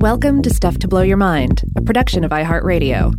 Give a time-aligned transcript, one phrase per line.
[0.00, 3.12] Welcome to Stuff to Blow Your Mind, a production of iHeartRadio.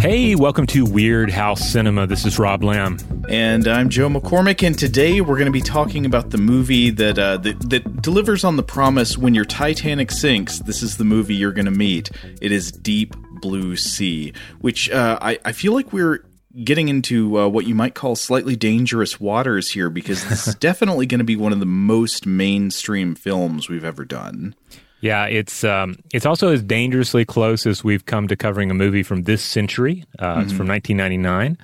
[0.00, 2.06] Hey, welcome to Weirdhouse Cinema.
[2.06, 2.96] This is Rob Lamb.
[3.28, 7.18] And I'm Joe McCormick, and today we're going to be talking about the movie that,
[7.18, 11.34] uh, that that delivers on the promise: when your Titanic sinks, this is the movie
[11.34, 12.10] you're going to meet.
[12.40, 14.32] It is Deep Blue Sea,
[14.62, 16.24] which uh, I, I feel like we're
[16.64, 21.06] getting into uh, what you might call slightly dangerous waters here, because this is definitely
[21.06, 24.54] going to be one of the most mainstream films we've ever done.
[25.00, 29.02] Yeah, it's um, it's also as dangerously close as we've come to covering a movie
[29.02, 30.04] from this century.
[30.18, 30.40] Uh, mm-hmm.
[30.42, 31.58] It's from 1999.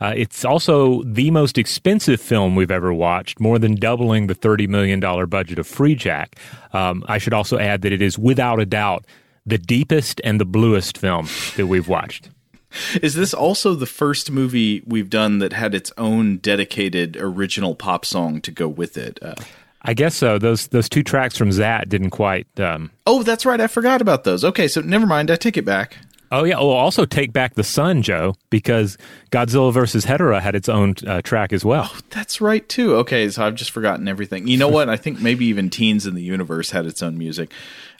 [0.00, 4.68] Uh, it's also the most expensive film we've ever watched, more than doubling the $30
[4.68, 6.34] million budget of Freejack.
[6.72, 9.06] Um, I should also add that it is without a doubt
[9.44, 12.30] the deepest and the bluest film that we've watched.
[13.02, 18.04] Is this also the first movie we've done that had its own dedicated original pop
[18.04, 19.18] song to go with it?
[19.22, 19.34] Uh,
[19.82, 20.38] I guess so.
[20.38, 22.46] Those those two tracks from Zaat didn't quite.
[22.58, 22.90] Um...
[23.06, 23.60] Oh, that's right.
[23.60, 24.44] I forgot about those.
[24.44, 25.30] Okay, so never mind.
[25.30, 25.98] I take it back.
[26.30, 26.56] Oh yeah.
[26.56, 28.98] Well, also take back the sun, Joe, because
[29.30, 31.90] Godzilla versus Hedorah had its own uh, track as well.
[31.90, 32.96] Oh, that's right too.
[32.96, 34.46] Okay, so I've just forgotten everything.
[34.46, 34.88] You know what?
[34.88, 37.52] I think maybe even Teens in the Universe had its own music.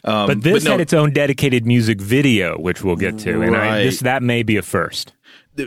[0.03, 3.37] Um, but this but no, had its own dedicated music video, which we'll get to,
[3.37, 3.47] right.
[3.47, 5.13] and I, this that may be a first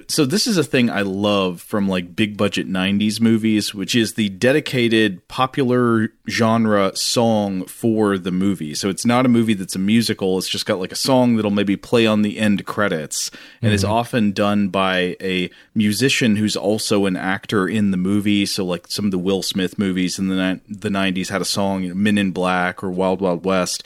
[0.09, 4.15] so this is a thing I love from like big budget 90s movies which is
[4.15, 8.75] the dedicated popular genre song for the movie.
[8.75, 11.51] So it's not a movie that's a musical, it's just got like a song that'll
[11.51, 13.75] maybe play on the end credits and mm-hmm.
[13.75, 18.47] is often done by a musician who's also an actor in the movie.
[18.47, 21.83] So like some of the Will Smith movies in the the 90s had a song,
[21.83, 23.85] you know, Men in Black or Wild Wild West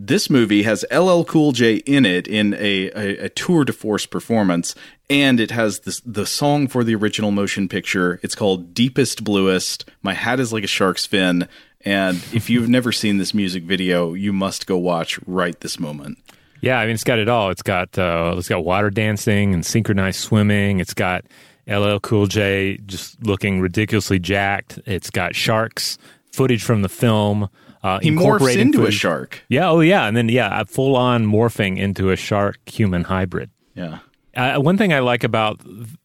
[0.00, 4.06] this movie has LL Cool J in it in a, a, a tour de force
[4.06, 4.76] performance,
[5.10, 8.20] and it has this, the song for the original motion picture.
[8.22, 9.90] It's called Deepest Bluest.
[10.02, 11.48] My hat is like a shark's fin.
[11.84, 16.18] And if you've never seen this music video, you must go watch right this moment.
[16.60, 17.50] Yeah, I mean it's got it all.
[17.50, 20.78] It's got uh, it's got water dancing and synchronized swimming.
[20.78, 21.24] It's got
[21.66, 24.78] LL Cool J just looking ridiculously jacked.
[24.86, 25.98] It's got sharks
[26.30, 27.48] footage from the film.
[27.82, 28.94] Uh, he morphs into footage.
[28.94, 29.44] a shark.
[29.48, 29.70] Yeah.
[29.70, 30.06] Oh, yeah.
[30.06, 33.50] And then yeah, full on morphing into a shark human hybrid.
[33.74, 33.98] Yeah.
[34.36, 35.60] Uh, one thing I like about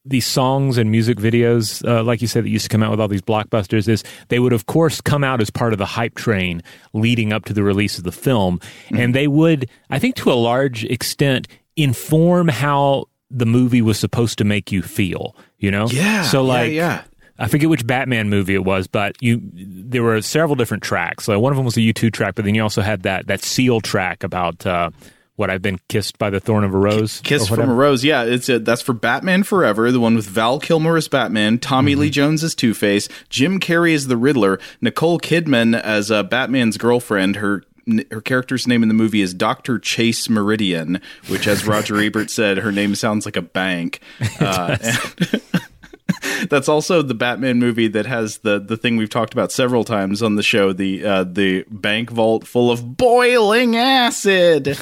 [0.06, 3.00] these songs and music videos, uh, like you said, that used to come out with
[3.00, 6.16] all these blockbusters, is they would, of course, come out as part of the hype
[6.16, 6.64] train
[6.94, 8.60] leading up to the release of the film.
[8.60, 8.98] Mm-hmm.
[8.98, 14.40] And they would, I think, to a large extent, inform how the movie was supposed
[14.40, 15.88] to make you feel, you know?
[15.90, 16.24] Yeah.
[16.24, 17.04] So, like, yeah, yeah.
[17.40, 21.26] I forget which Batman movie it was, but you there were several different tracks.
[21.26, 23.44] So one of them was a U2 track, but then you also had that that
[23.44, 24.92] Seal track about uh,
[25.36, 27.22] what I've been kissed by the thorn of a rose.
[27.22, 28.24] Kissed from a rose, yeah.
[28.24, 32.02] It's a, that's for Batman Forever, the one with Val Kilmer as Batman, Tommy mm-hmm.
[32.02, 36.78] Lee Jones as Two Face, Jim Carrey as the Riddler, Nicole Kidman as uh, Batman's
[36.78, 37.38] girlfriend.
[37.38, 37.64] Her
[38.12, 39.78] her character's name in the movie is Dr.
[39.78, 44.00] Chase Meridian, which, as Roger Ebert said, her name sounds like a bank.
[44.40, 44.78] Uh,
[46.50, 50.22] That's also the Batman movie that has the the thing we've talked about several times
[50.22, 54.78] on the show the uh, the bank vault full of boiling acid.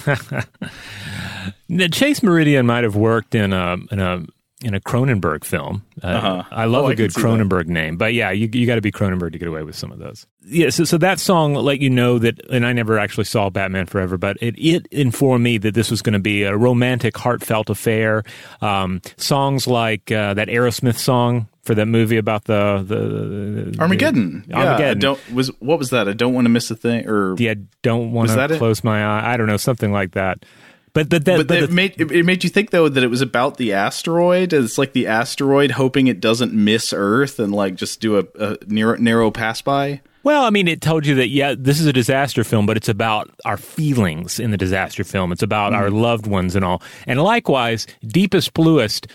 [1.91, 4.25] Chase Meridian might have worked in a in a
[4.63, 5.83] in a Cronenberg film.
[6.03, 6.43] Uh, uh-huh.
[6.51, 7.73] I love oh, a good Cronenberg that.
[7.73, 9.99] name, but yeah, you you got to be Cronenberg to get away with some of
[9.99, 10.27] those.
[10.45, 13.85] Yeah, so so that song let you know that, and I never actually saw Batman
[13.85, 17.69] Forever, but it it informed me that this was going to be a romantic, heartfelt
[17.69, 18.23] affair.
[18.61, 22.95] Um, songs like uh, that Aerosmith song for that movie about the the,
[23.71, 24.45] the Armageddon.
[24.47, 24.87] The, Armageddon.
[24.87, 26.07] Yeah, don't was what was that?
[26.07, 28.83] I don't want to miss a thing, or yeah, don't want to close it?
[28.83, 29.33] my eye.
[29.33, 30.45] I don't know, something like that.
[30.93, 33.21] But but, that, but, but it made it made you think though that it was
[33.21, 34.51] about the asteroid.
[34.51, 38.57] It's like the asteroid hoping it doesn't miss Earth and like just do a, a
[38.67, 40.01] narrow, narrow pass by.
[40.23, 42.89] Well, I mean, it told you that yeah, this is a disaster film, but it's
[42.89, 45.31] about our feelings in the disaster film.
[45.31, 45.77] It's about mm.
[45.77, 46.83] our loved ones and all.
[47.07, 49.07] And likewise, Deepest Bluest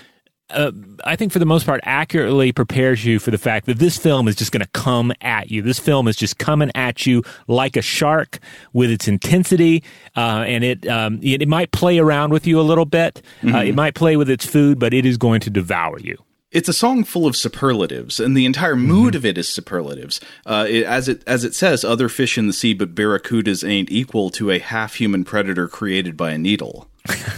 [0.51, 0.71] uh,
[1.05, 4.29] I think for the most part, accurately prepares you for the fact that this film
[4.29, 5.63] is just going to come at you.
[5.63, 8.39] This film is just coming at you like a shark
[8.73, 9.83] with its intensity,
[10.17, 13.23] uh, and it, um, it, it might play around with you a little bit.
[13.43, 13.55] Uh, mm-hmm.
[13.57, 16.17] Uh, it might play with its food, but it is going to devour you
[16.57, 19.19] it's a song full of superlatives, and the entire mood mm-hmm.
[19.19, 20.23] of it is superlatives.
[20.47, 23.91] Uh, it, as it as it says, other fish in the sea, but barracudas ain't
[23.91, 26.89] equal to a half human predator created by a needle.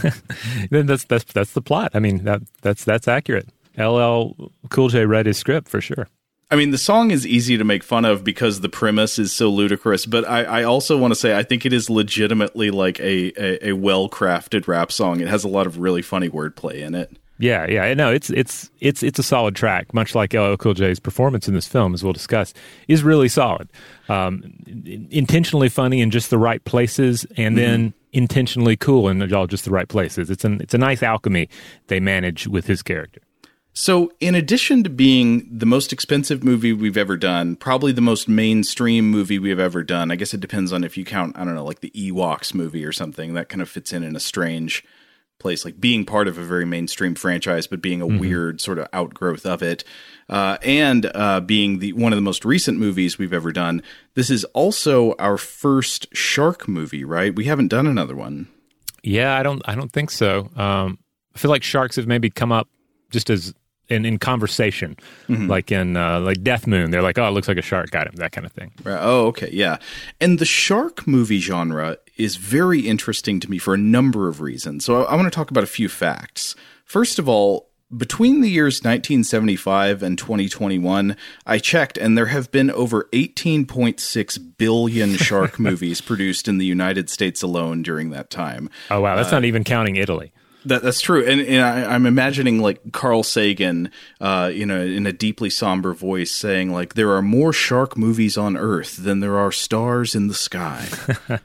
[0.71, 1.91] then that's that's that's the plot.
[1.95, 3.49] I mean that that's that's accurate.
[3.77, 6.07] LL Cool J read his script for sure.
[6.51, 9.51] I mean, the song is easy to make fun of because the premise is so
[9.51, 13.33] ludicrous, but I, I also want to say I think it is legitimately like a,
[13.37, 15.21] a, a well crafted rap song.
[15.21, 17.19] It has a lot of really funny wordplay in it.
[17.39, 19.95] Yeah, yeah, no, it's it's it's it's a solid track.
[19.95, 22.53] Much like LL Cool J's performance in this film, as we'll discuss,
[22.89, 23.69] is really solid.
[24.09, 24.55] Um,
[25.11, 27.57] intentionally funny in just the right places, and mm-hmm.
[27.57, 30.31] then intentionally cool in all just the right places.
[30.31, 31.49] It's an it's a nice alchemy
[31.87, 33.21] they manage with his character.
[33.73, 38.29] So, in addition to being the most expensive movie we've ever done, probably the most
[38.29, 40.11] mainstream movie we've ever done.
[40.11, 42.85] I guess it depends on if you count, I don't know, like the Ewoks movie
[42.85, 44.85] or something that kind of fits in in a strange
[45.39, 48.19] place, like being part of a very mainstream franchise, but being a mm-hmm.
[48.19, 49.85] weird sort of outgrowth of it,
[50.29, 53.83] uh, and uh, being the one of the most recent movies we've ever done.
[54.15, 57.35] This is also our first shark movie, right?
[57.35, 58.49] We haven't done another one.
[59.03, 59.63] Yeah, I don't.
[59.67, 60.51] I don't think so.
[60.57, 60.99] Um,
[61.35, 62.69] I feel like sharks have maybe come up
[63.11, 63.55] just as
[63.89, 64.97] in, in conversation,
[65.29, 65.49] mm-hmm.
[65.49, 66.91] like in uh, like Death Moon.
[66.91, 68.73] They're like, oh, it looks like a shark got him, that kind of thing.
[68.85, 68.99] Right.
[69.01, 69.79] Oh, okay, yeah.
[70.21, 74.85] And the shark movie genre is very interesting to me for a number of reasons.
[74.85, 76.55] So I, I want to talk about a few facts.
[76.85, 82.71] First of all, between the years 1975 and 2021, I checked, and there have been
[82.71, 88.69] over 18.6 billion shark movies produced in the United States alone during that time.
[88.91, 89.17] Oh, wow.
[89.17, 90.33] That's uh, not even counting Italy.
[90.65, 93.91] That, that's true, and, and I, am I'm imagining like Carl Sagan,
[94.21, 98.37] uh, you know, in a deeply somber voice, saying like, "There are more shark movies
[98.37, 100.89] on Earth than there are stars in the sky."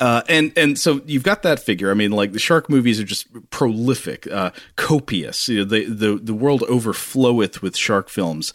[0.00, 1.90] Uh, and and so you've got that figure.
[1.90, 5.48] I mean, like the shark movies are just prolific, uh, copious.
[5.48, 8.52] You know, the the the world overfloweth with shark films,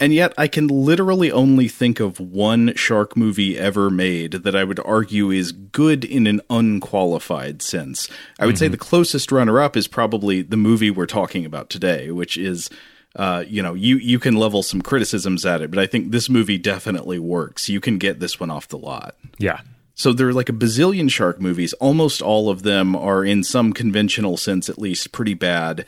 [0.00, 4.64] and yet, I can literally only think of one shark movie ever made that I
[4.64, 8.08] would argue is good in an unqualified sense.
[8.38, 8.60] I would mm-hmm.
[8.60, 12.70] say the closest runner up is probably the movie we're talking about today, which is.
[13.16, 16.28] Uh, you know, you you can level some criticisms at it, but I think this
[16.28, 17.68] movie definitely works.
[17.68, 19.16] You can get this one off the lot.
[19.38, 19.62] Yeah,
[19.98, 21.72] so there are like a bazillion shark movies.
[21.74, 25.84] Almost all of them are, in some conventional sense at least, pretty bad.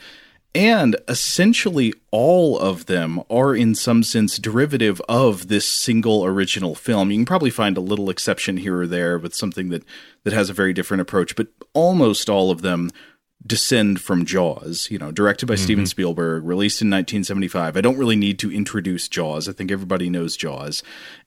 [0.53, 7.09] And essentially, all of them are in some sense derivative of this single original film.
[7.09, 9.83] You can probably find a little exception here or there with something that,
[10.25, 12.91] that has a very different approach, but almost all of them
[13.45, 15.63] descend from Jaws, you know, directed by mm-hmm.
[15.63, 17.77] Steven Spielberg, released in 1975.
[17.77, 19.47] I don't really need to introduce Jaws.
[19.47, 20.83] I think everybody knows Jaws.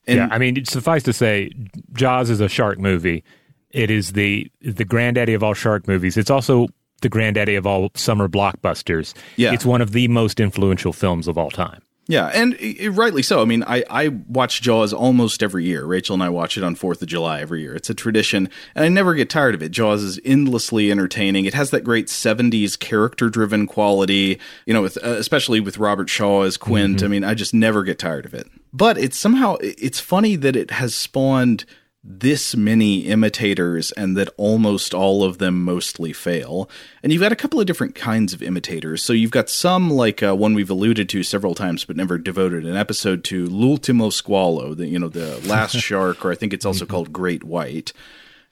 [0.07, 1.51] And yeah, I mean, suffice to say,
[1.93, 3.23] Jaws is a shark movie.
[3.71, 6.15] It is the the granddaddy of all shark movies.
[6.15, 6.67] It's also
[7.05, 9.13] the granddaddy of all summer blockbusters.
[9.35, 9.53] Yeah.
[9.53, 11.83] It's one of the most influential films of all time.
[12.07, 13.41] Yeah, and it, rightly so.
[13.41, 15.85] I mean, I, I watch Jaws almost every year.
[15.85, 17.75] Rachel and I watch it on 4th of July every year.
[17.75, 19.71] It's a tradition, and I never get tired of it.
[19.71, 21.45] Jaws is endlessly entertaining.
[21.45, 26.09] It has that great 70s character driven quality, you know, with, uh, especially with Robert
[26.09, 26.97] Shaw as Quint.
[26.97, 27.05] Mm-hmm.
[27.05, 28.47] I mean, I just never get tired of it.
[28.71, 31.65] But it's somehow, it's funny that it has spawned
[32.07, 36.69] this many imitators and that almost all of them mostly fail.
[37.01, 39.03] And you've got a couple of different kinds of imitators.
[39.03, 42.65] So you've got some like uh, one we've alluded to several times but never devoted
[42.65, 46.65] an episode to L'ultimo squalo, the you know the last shark or I think it's
[46.65, 46.91] also mm-hmm.
[46.91, 47.91] called Great White,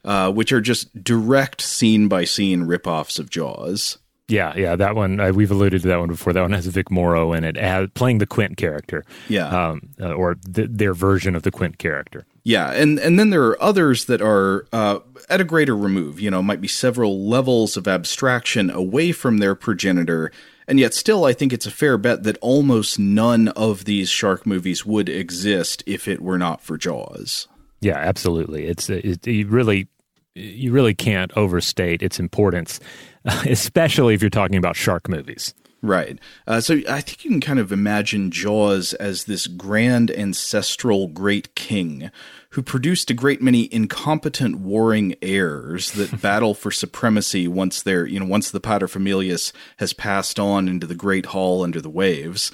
[0.04, 3.98] uh, which are just direct scene by scene ripoffs of Jaws.
[4.26, 6.32] Yeah, yeah, that one uh, we've alluded to that one before.
[6.32, 9.04] That one has Vic Morrow in it, has, playing the Quint character.
[9.28, 12.24] Yeah, um, uh, or th- their version of the Quint character.
[12.42, 16.20] Yeah, and and then there are others that are uh, at a greater remove.
[16.20, 20.32] You know, might be several levels of abstraction away from their progenitor,
[20.66, 24.46] and yet still, I think it's a fair bet that almost none of these shark
[24.46, 27.46] movies would exist if it were not for Jaws.
[27.82, 28.64] Yeah, absolutely.
[28.64, 29.88] It's it, you really
[30.34, 32.80] you really can't overstate its importance
[33.46, 35.54] especially if you're talking about shark movies.
[35.82, 36.18] Right.
[36.46, 41.54] Uh, so I think you can kind of imagine Jaws as this grand ancestral great
[41.54, 42.10] king
[42.50, 48.18] who produced a great many incompetent warring heirs that battle for supremacy once they're, you
[48.18, 52.50] know, once the paterfamilias has passed on into the great hall under the waves.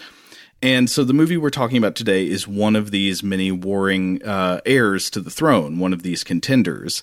[0.61, 4.61] And so the movie we're talking about today is one of these many warring uh,
[4.67, 7.01] heirs to the throne, one of these contenders.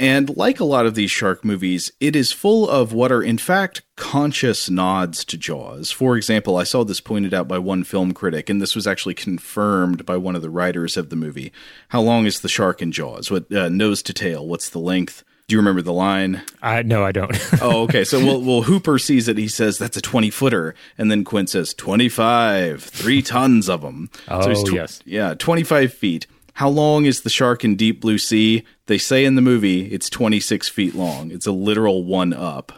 [0.00, 3.36] And like a lot of these shark movies, it is full of what are in
[3.36, 5.90] fact conscious nods to Jaws.
[5.90, 9.12] For example, I saw this pointed out by one film critic, and this was actually
[9.12, 11.52] confirmed by one of the writers of the movie.
[11.90, 13.30] How long is the shark in Jaws?
[13.30, 14.48] What uh, nose to tail?
[14.48, 15.22] What's the length?
[15.48, 16.42] Do you remember the line?
[16.62, 17.36] I no, I don't.
[17.60, 18.04] oh, okay.
[18.04, 19.36] So, well, well, Hooper sees it.
[19.36, 23.82] He says that's a twenty footer, and then Quint says twenty five, three tons of
[23.82, 24.08] them.
[24.28, 26.26] Oh, so tw- yes, yeah, twenty five feet.
[26.54, 28.64] How long is the shark in Deep Blue Sea?
[28.86, 31.30] They say in the movie it's 26 feet long.
[31.30, 32.72] It's a literal one up.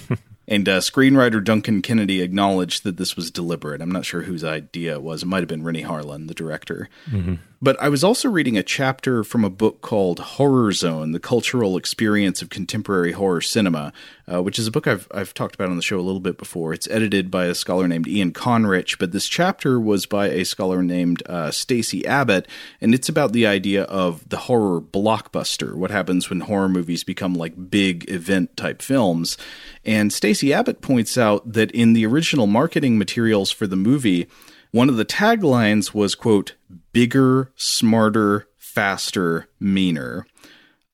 [0.48, 3.80] and uh, screenwriter Duncan Kennedy acknowledged that this was deliberate.
[3.80, 5.22] I'm not sure whose idea it was.
[5.22, 6.88] It might have been Renny Harlin, the director.
[7.10, 7.34] Mm-hmm.
[7.66, 11.76] But I was also reading a chapter from a book called Horror Zone The Cultural
[11.76, 13.92] Experience of Contemporary Horror Cinema,
[14.32, 16.38] uh, which is a book I've I've talked about on the show a little bit
[16.38, 16.72] before.
[16.72, 20.80] It's edited by a scholar named Ian Conrich, but this chapter was by a scholar
[20.80, 22.46] named uh, Stacey Abbott,
[22.80, 25.74] and it's about the idea of the horror blockbuster.
[25.74, 29.36] What happens when horror movies become like big event type films?
[29.84, 34.28] And Stacey Abbott points out that in the original marketing materials for the movie,
[34.70, 36.54] one of the taglines was quote
[36.96, 40.26] bigger, smarter, faster, meaner.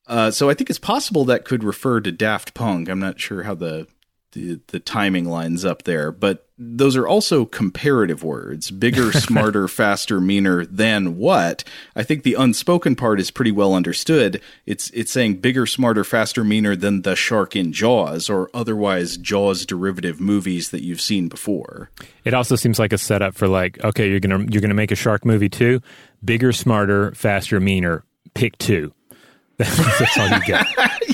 [0.08, 2.88] Uh, so I think it's possible that could refer to Daft Punk.
[2.88, 3.86] I'm not sure how the,
[4.32, 10.20] the the timing lines up there, but those are also comparative words: bigger, smarter, faster,
[10.20, 11.64] meaner than what.
[11.94, 14.40] I think the unspoken part is pretty well understood.
[14.66, 19.64] It's it's saying bigger, smarter, faster, meaner than the shark in Jaws or otherwise Jaws
[19.64, 21.90] derivative movies that you've seen before.
[22.24, 24.96] It also seems like a setup for like, okay, you're gonna you're gonna make a
[24.96, 25.80] shark movie too.
[26.24, 28.04] Bigger, smarter, faster, meaner.
[28.34, 28.92] Pick two.
[29.58, 30.66] That's all you get.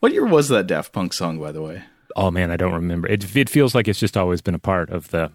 [0.00, 1.82] What year was that Daft Punk song, by the way?
[2.14, 3.08] Oh man, I don't remember.
[3.08, 5.32] It it feels like it's just always been a part of the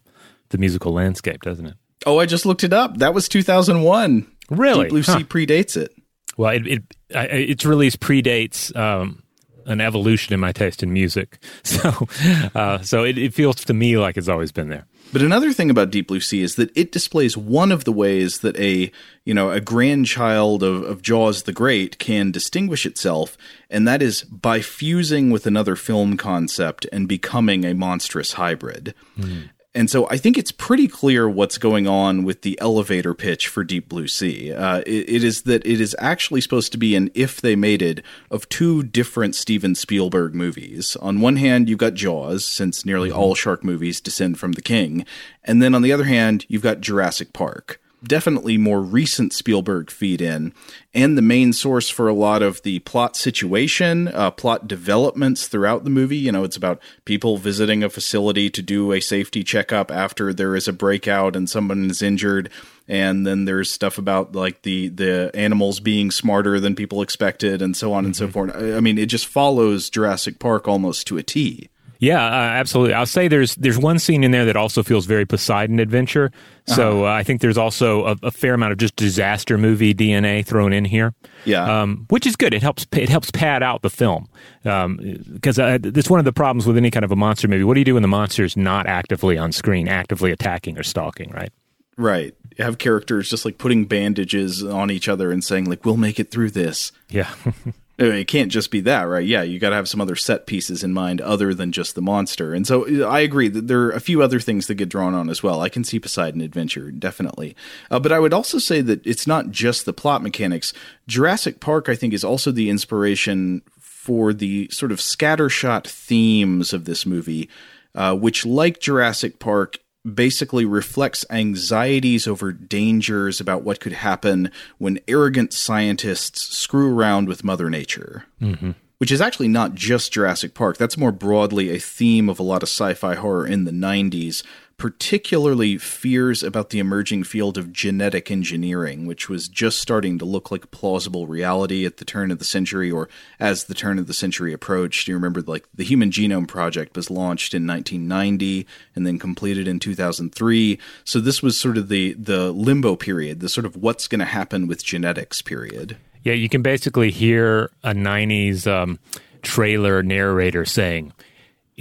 [0.50, 1.75] the musical landscape, doesn't it?
[2.06, 2.98] Oh, I just looked it up.
[2.98, 4.30] That was 2001.
[4.50, 4.84] Really?
[4.84, 5.94] Deep Blue Sea predates it.
[6.38, 9.21] Well, it, it its release predates um,
[9.65, 11.38] an evolution in my taste in music.
[11.63, 12.08] So,
[12.53, 14.86] uh, so it, it feels to me like it's always been there.
[15.13, 18.39] But another thing about Deep Blue Sea is that it displays one of the ways
[18.39, 18.91] that a
[19.25, 23.38] you know a grandchild of, of Jaws the Great can distinguish itself,
[23.70, 28.94] and that is by fusing with another film concept and becoming a monstrous hybrid.
[29.18, 29.50] Mm.
[29.74, 33.63] And so I think it's pretty clear what's going on with the elevator pitch for
[33.63, 34.54] Deep Blue Sea.
[34.54, 38.04] Uh, it, it is that it is actually supposed to be an if they mated
[38.30, 40.98] of two different Steven Spielberg movies.
[40.98, 43.20] On one hand, you've got Jaws, since nearly mm-hmm.
[43.20, 45.06] all shark movies descend from the king.
[45.44, 50.22] And then on the other hand, you've got Jurassic Park definitely more recent Spielberg feed
[50.22, 50.53] in,
[50.93, 55.84] and the main source for a lot of the plot situation, uh, plot developments throughout
[55.84, 56.17] the movie.
[56.17, 60.55] You know, it's about people visiting a facility to do a safety checkup after there
[60.55, 62.50] is a breakout and someone is injured.
[62.88, 67.77] And then there's stuff about like the the animals being smarter than people expected, and
[67.77, 68.05] so on mm-hmm.
[68.08, 68.51] and so mm-hmm.
[68.51, 68.55] forth.
[68.55, 71.70] I mean, it just follows Jurassic Park almost to a T.
[72.01, 72.96] Yeah, uh, absolutely.
[72.96, 76.31] I'll say there's there's one scene in there that also feels very Poseidon adventure.
[76.65, 77.05] So uh-huh.
[77.05, 80.74] uh, I think there's also a, a, fair amount of just disaster movie DNA thrown
[80.74, 81.13] in here.
[81.46, 82.55] Yeah, um, which is good.
[82.55, 84.29] It helps it helps pad out the film
[84.63, 87.63] because um, uh, it's one of the problems with any kind of a monster movie.
[87.63, 90.84] What do you do when the monster is not actively on screen, actively attacking or
[90.84, 91.29] stalking?
[91.29, 91.53] Right.
[91.98, 92.34] Right.
[92.58, 96.20] You have characters just like putting bandages on each other and saying like, "We'll make
[96.20, 97.31] it through this." Yeah.
[98.01, 99.25] It can't just be that, right?
[99.25, 102.01] Yeah, you got to have some other set pieces in mind other than just the
[102.01, 102.53] monster.
[102.53, 105.29] And so I agree that there are a few other things that get drawn on
[105.29, 105.62] as well.
[105.62, 107.55] I can see Poseidon Adventure, definitely.
[107.91, 110.74] Uh, but I would also say that it's not just the plot mechanics.
[111.08, 116.86] Jurassic Park, I think, is also the inspiration for the sort of scattershot themes of
[116.86, 117.50] this movie,
[117.93, 125.00] uh, which, like Jurassic Park, basically reflects anxieties over dangers about what could happen when
[125.08, 128.25] arrogant scientists screw around with Mother Nature.
[128.41, 128.72] Mm-hmm.
[128.98, 130.77] Which is actually not just Jurassic Park.
[130.77, 134.43] That's more broadly a theme of a lot of sci fi horror in the 90s,
[134.82, 140.50] particularly fears about the emerging field of genetic engineering, which was just starting to look
[140.50, 143.08] like plausible reality at the turn of the century or
[143.40, 145.08] as the turn of the century approached.
[145.08, 149.78] You remember, like, the Human Genome Project was launched in 1990 and then completed in
[149.78, 150.80] 2003.
[151.04, 154.26] So this was sort of the, the limbo period, the sort of what's going to
[154.26, 155.96] happen with genetics period.
[156.24, 158.98] Yeah, you can basically hear a 90s um,
[159.44, 161.14] trailer narrator saying,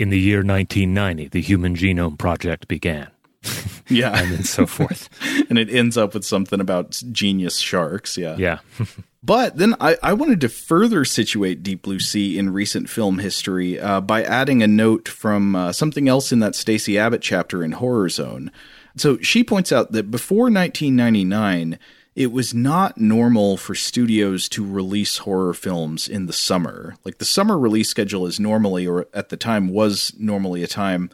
[0.00, 3.08] in the year 1990, the Human Genome Project began.
[3.88, 4.18] yeah.
[4.18, 5.10] and then so forth.
[5.50, 8.16] and it ends up with something about genius sharks.
[8.16, 8.36] Yeah.
[8.38, 8.58] Yeah.
[9.22, 13.78] but then I, I, wanted to further situate Deep Blue Sea in recent film history
[13.78, 17.72] uh, by adding a note from uh, something else in that Stacey Abbott chapter in
[17.72, 18.50] Horror Zone.
[18.96, 21.78] So she points out that before 1999,
[22.16, 26.96] it was not normal for studios to release horror films in the summer.
[27.04, 31.10] Like the summer release schedule is normally, or at the time was normally, a time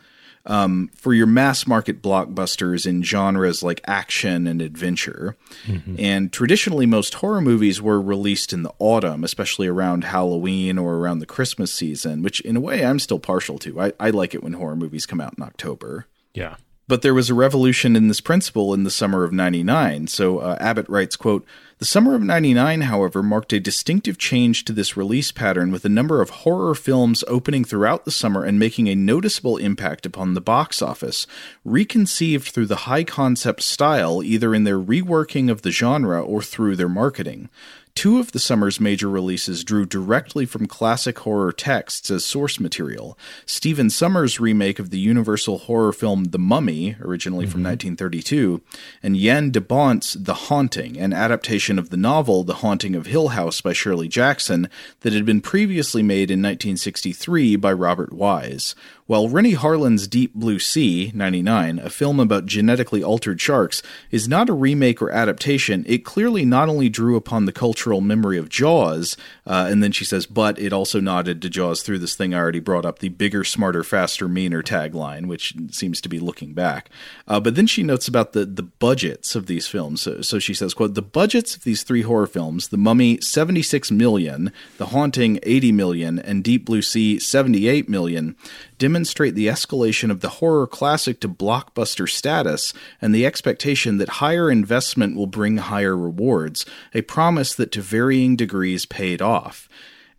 [0.46, 5.36] um, for your mass market blockbusters in genres like action and adventure.
[5.66, 5.96] Mm-hmm.
[5.98, 11.18] And traditionally, most horror movies were released in the autumn, especially around Halloween or around
[11.18, 13.80] the Christmas season, which in a way I'm still partial to.
[13.80, 16.06] I, I like it when horror movies come out in October.
[16.32, 16.56] Yeah.
[16.88, 20.06] But there was a revolution in this principle in the summer of 99.
[20.06, 21.44] So uh, Abbott writes, quote,
[21.78, 25.88] The summer of 99, however, marked a distinctive change to this release pattern with a
[25.88, 30.40] number of horror films opening throughout the summer and making a noticeable impact upon the
[30.40, 31.26] box office,
[31.64, 36.76] reconceived through the high concept style either in their reworking of the genre or through
[36.76, 37.48] their marketing.
[37.96, 43.18] Two of the summer's major releases drew directly from classic horror texts as source material.
[43.46, 47.52] Stephen Sommers' remake of the Universal horror film The Mummy, originally mm-hmm.
[47.52, 48.60] from 1932,
[49.02, 53.28] and Jan de Bont's The Haunting, an adaptation of the novel The Haunting of Hill
[53.28, 54.68] House by Shirley Jackson
[55.00, 58.74] that had been previously made in 1963 by Robert Wise.
[59.06, 64.48] While Renny Harlin's Deep Blue Sea, 99, a film about genetically altered sharks, is not
[64.48, 69.16] a remake or adaptation, it clearly not only drew upon the cultural memory of Jaws,
[69.46, 72.38] uh, and then she says, but it also nodded to Jaws through this thing I
[72.38, 76.90] already brought up, the bigger, smarter, faster, meaner tagline, which seems to be looking back.
[77.28, 80.02] Uh, but then she notes about the, the budgets of these films.
[80.02, 83.88] So, so she says, quote, the budgets of these three horror films, The Mummy, 76
[83.92, 88.34] million, The Haunting, 80 million, and Deep Blue Sea, 78 million,
[88.78, 94.50] demonstrate the escalation of the horror classic to blockbuster status and the expectation that higher
[94.50, 99.68] investment will bring higher rewards, a promise that to varying degrees paid off.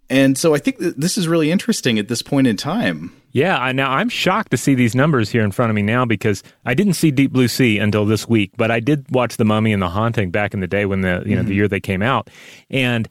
[0.10, 3.14] And so I think that this is really interesting at this point in time.
[3.34, 6.06] Yeah, I, now I'm shocked to see these numbers here in front of me now
[6.06, 9.46] because I didn't see Deep Blue Sea until this week, but I did watch The
[9.46, 11.50] Mummy and The Haunting back in the day when the you know mm-hmm.
[11.50, 12.30] the year they came out,
[12.70, 13.08] and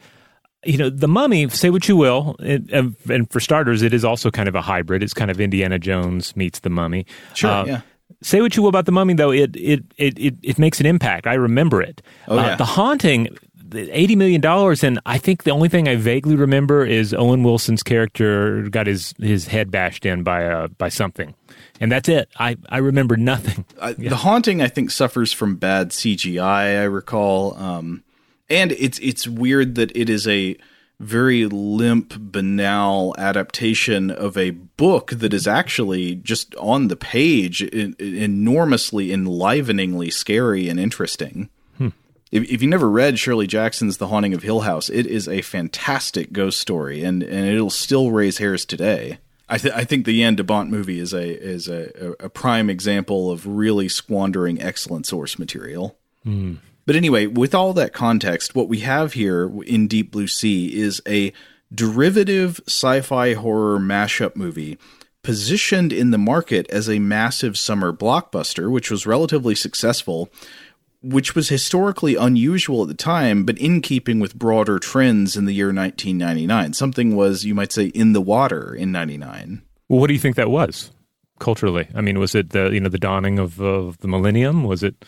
[0.66, 4.30] you know, the mummy, say what you will, it, and for starters, it is also
[4.30, 5.02] kind of a hybrid.
[5.02, 7.06] It's kind of Indiana Jones meets the mummy.
[7.34, 7.80] Sure, uh, yeah.
[8.22, 10.86] Say what you will about the mummy, though, it it it it, it makes an
[10.86, 11.26] impact.
[11.26, 12.02] I remember it.
[12.28, 12.52] Oh, yeah.
[12.52, 13.36] Uh, the haunting,
[13.74, 17.82] eighty million dollars, and I think the only thing I vaguely remember is Owen Wilson's
[17.82, 21.34] character got his his head bashed in by uh by something,
[21.80, 22.28] and that's it.
[22.38, 23.64] I I remember nothing.
[23.78, 24.10] Uh, yeah.
[24.10, 26.80] The haunting, I think, suffers from bad CGI.
[26.80, 27.56] I recall.
[27.56, 28.02] Um,
[28.48, 30.56] and it's it's weird that it is a
[30.98, 39.08] very limp, banal adaptation of a book that is actually just on the page enormously
[39.08, 41.50] enliveningly scary and interesting.
[41.76, 41.88] Hmm.
[42.32, 45.42] If, if you never read Shirley Jackson's The Haunting of Hill House, it is a
[45.42, 49.18] fantastic ghost story, and, and it'll still raise hairs today.
[49.48, 52.68] I, th- I think the Jan de Bont movie is a is a, a, prime
[52.68, 55.96] example of really squandering excellent source material.
[56.26, 56.58] Mm.
[56.86, 61.02] But anyway, with all that context, what we have here in Deep Blue Sea is
[61.06, 61.32] a
[61.74, 64.78] derivative sci fi horror mashup movie
[65.22, 70.30] positioned in the market as a massive summer blockbuster, which was relatively successful,
[71.02, 75.52] which was historically unusual at the time, but in keeping with broader trends in the
[75.52, 76.74] year 1999.
[76.74, 79.62] Something was, you might say, in the water in 99.
[79.88, 80.92] Well, what do you think that was
[81.40, 81.88] culturally?
[81.96, 84.62] I mean, was it the you know the dawning of, of the millennium?
[84.62, 85.04] Was it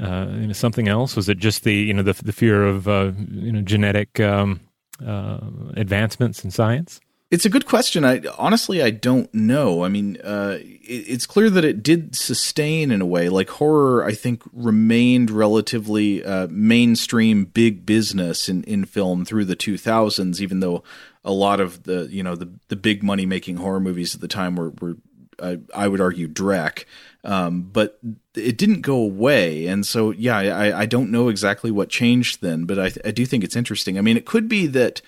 [0.00, 1.16] uh, you know, something else?
[1.16, 4.60] Was it just the you know the the fear of uh, you know genetic um,
[5.04, 5.38] uh,
[5.76, 7.00] advancements in science?
[7.30, 8.04] It's a good question.
[8.04, 9.84] I honestly I don't know.
[9.84, 13.28] I mean, uh, it, it's clear that it did sustain in a way.
[13.28, 19.56] Like horror, I think remained relatively uh, mainstream, big business in in film through the
[19.56, 20.40] 2000s.
[20.40, 20.84] Even though
[21.24, 24.28] a lot of the you know the the big money making horror movies at the
[24.28, 24.96] time were were
[25.42, 26.84] I, I would argue Drek.
[27.24, 27.98] Um, but
[28.34, 32.66] it didn't go away, and so yeah, I, I don't know exactly what changed then,
[32.66, 33.96] but I, I do think it's interesting.
[33.96, 35.00] I mean, it could be that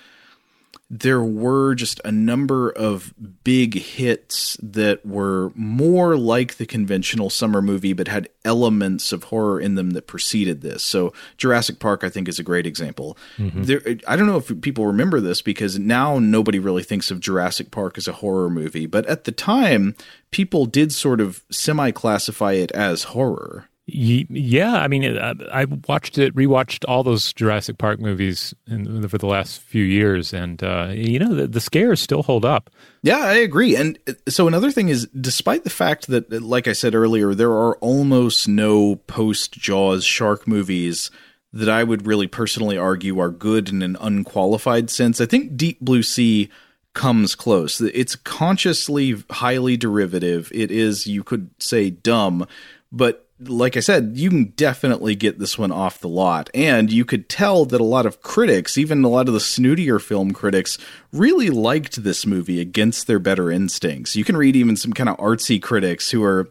[0.89, 7.61] there were just a number of big hits that were more like the conventional summer
[7.61, 10.85] movie, but had elements of horror in them that preceded this.
[10.85, 13.19] So Jurassic Park, I think, is a great example.
[13.37, 13.63] Mm-hmm.
[13.65, 17.73] There, I don't know if people remember this because now nobody really thinks of Jurassic
[17.73, 19.97] Park as a horror movie, but at the time,
[20.31, 23.69] people did sort of semi classify it as horror.
[23.89, 29.29] Yeah, I mean, I watched it, rewatched all those Jurassic Park movies in, for the
[29.29, 32.69] last few years, and uh, you know the, the, scares still hold up.
[33.03, 33.77] Yeah, I agree.
[33.77, 37.53] And uh, so another thing is, despite the fact that, like I said earlier, there
[37.53, 41.13] are almost no post Jaws shark movies
[41.53, 45.21] that I would really personally argue are good in an unqualified sense.
[45.21, 46.51] I think Deep Blue Sea
[46.93, 47.81] comes close.
[47.81, 50.51] It's consciously highly derivative.
[50.53, 52.49] It is, you could say, dumb,
[52.91, 56.49] but like I said, you can definitely get this one off the lot.
[56.55, 60.01] And you could tell that a lot of critics, even a lot of the snootier
[60.01, 60.79] film critics,
[61.13, 64.17] really liked this movie against their better instincts.
[64.17, 66.49] You can read even some kind of artsy critics who are,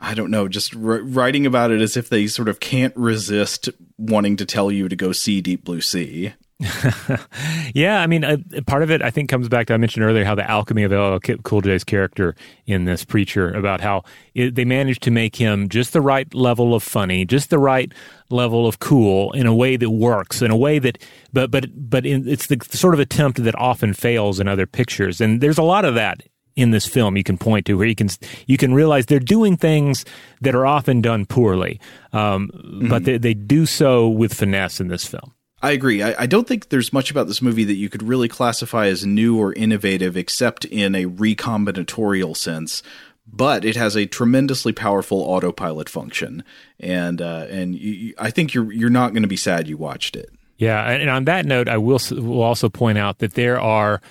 [0.00, 3.68] I don't know, just writing about it as if they sort of can't resist
[3.98, 6.32] wanting to tell you to go see Deep Blue Sea.
[7.74, 10.24] yeah, I mean, uh, part of it I think comes back to I mentioned earlier
[10.24, 12.34] how the alchemy of LL Cool J's character
[12.66, 16.74] in this preacher about how it, they managed to make him just the right level
[16.74, 17.92] of funny, just the right
[18.30, 20.98] level of cool in a way that works, in a way that,
[21.32, 25.20] but but but in, it's the sort of attempt that often fails in other pictures,
[25.20, 26.22] and there's a lot of that
[26.54, 28.08] in this film you can point to where you can
[28.46, 30.04] you can realize they're doing things
[30.42, 31.80] that are often done poorly,
[32.12, 32.88] um, mm-hmm.
[32.88, 35.32] but they, they do so with finesse in this film.
[35.62, 36.02] I agree.
[36.02, 39.06] I, I, don't think there's much about this movie that you could really classify as
[39.06, 42.82] new or innovative, except in a recombinatorial sense.
[43.24, 46.42] But it has a tremendously powerful autopilot function,
[46.80, 50.16] and uh, and you, I think you're you're not going to be sad you watched
[50.16, 50.30] it.
[50.58, 54.02] Yeah, and on that note, I will will also point out that there are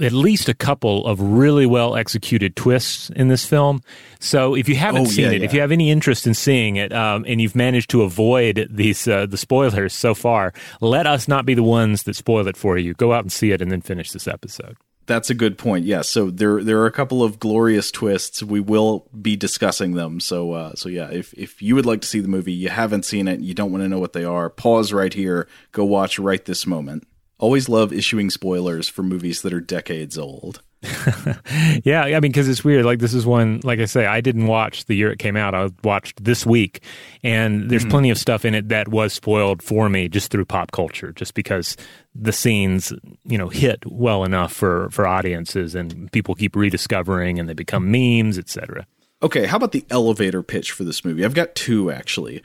[0.00, 3.80] at least a couple of really well executed twists in this film.
[4.20, 5.44] So if you haven't oh, seen yeah, it, yeah.
[5.44, 9.08] if you have any interest in seeing it, um, and you've managed to avoid these
[9.08, 12.76] uh, the spoilers so far, let us not be the ones that spoil it for
[12.76, 12.94] you.
[12.94, 14.76] Go out and see it, and then finish this episode.
[15.06, 15.84] That's a good point.
[15.84, 16.08] Yes.
[16.08, 18.42] So there there are a couple of glorious twists.
[18.42, 20.20] We will be discussing them.
[20.20, 23.04] So uh, so yeah, if if you would like to see the movie, you haven't
[23.04, 26.18] seen it, you don't want to know what they are, pause right here, go watch
[26.18, 27.06] right this moment.
[27.38, 30.62] Always love issuing spoilers for movies that are decades old.
[31.84, 32.84] yeah, I mean, because it's weird.
[32.84, 35.54] Like this is one, like I say, I didn't watch the year it came out.
[35.54, 36.82] I watched this week,
[37.22, 37.90] and there's mm-hmm.
[37.90, 41.34] plenty of stuff in it that was spoiled for me just through pop culture, just
[41.34, 41.76] because
[42.14, 42.92] the scenes,
[43.24, 47.90] you know, hit well enough for for audiences, and people keep rediscovering, and they become
[47.90, 48.86] memes, etc.
[49.22, 51.24] Okay, how about the elevator pitch for this movie?
[51.24, 52.42] I've got two actually.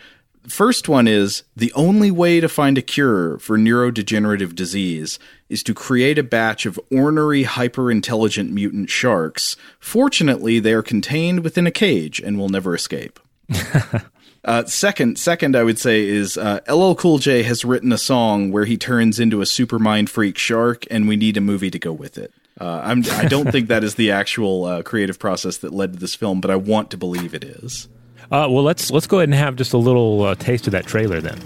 [0.47, 5.73] First one is the only way to find a cure for neurodegenerative disease is to
[5.73, 9.56] create a batch of ornery, hyper intelligent mutant sharks.
[9.80, 13.19] Fortunately, they are contained within a cage and will never escape.
[14.45, 18.51] uh, second, second, I would say is uh, LL Cool J has written a song
[18.51, 21.80] where he turns into a super mind freak shark, and we need a movie to
[21.80, 22.34] go with it.
[22.60, 25.99] Uh, I'm, I don't think that is the actual uh, creative process that led to
[25.99, 27.88] this film, but I want to believe it is.
[28.32, 30.86] Uh, well, let's let's go ahead and have just a little uh, taste of that
[30.86, 31.38] trailer then.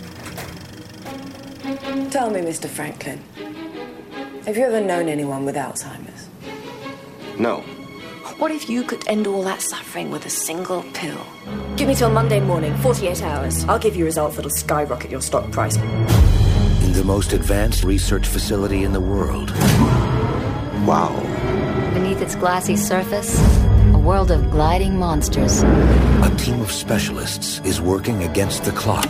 [2.11, 2.67] Tell me, Mr.
[2.67, 3.23] Franklin,
[4.45, 6.29] have you ever known anyone with Alzheimer's?
[7.39, 7.61] No.
[8.37, 11.17] What if you could end all that suffering with a single pill?
[11.75, 13.65] Give me till Monday morning, 48 hours.
[13.65, 15.77] I'll give you results that'll skyrocket your stock price.
[15.77, 19.51] In the most advanced research facility in the world.
[20.85, 21.19] Wow.
[21.93, 23.74] Beneath its glassy surface, a
[24.05, 25.63] world of gliding monsters.
[25.63, 29.09] A team of specialists is working against the clock.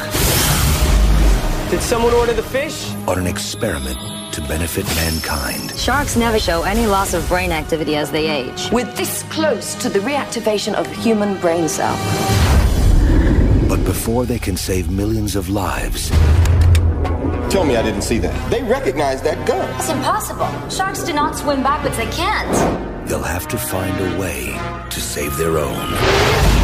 [1.69, 2.89] Did someone order the fish?
[3.05, 3.99] On an experiment
[4.33, 5.71] to benefit mankind.
[5.77, 8.71] Sharks never show any loss of brain activity as they age.
[8.71, 11.97] We're this close to the reactivation of a human brain cell.
[13.67, 16.09] But before they can save millions of lives,
[17.49, 18.51] Tell me I didn't see that.
[18.51, 19.69] They recognize that gun.
[19.79, 20.49] It's impossible.
[20.69, 21.95] Sharks do not swim backwards.
[21.95, 22.94] They can't.
[23.07, 24.57] They'll have to find a way
[24.89, 26.55] to save their own.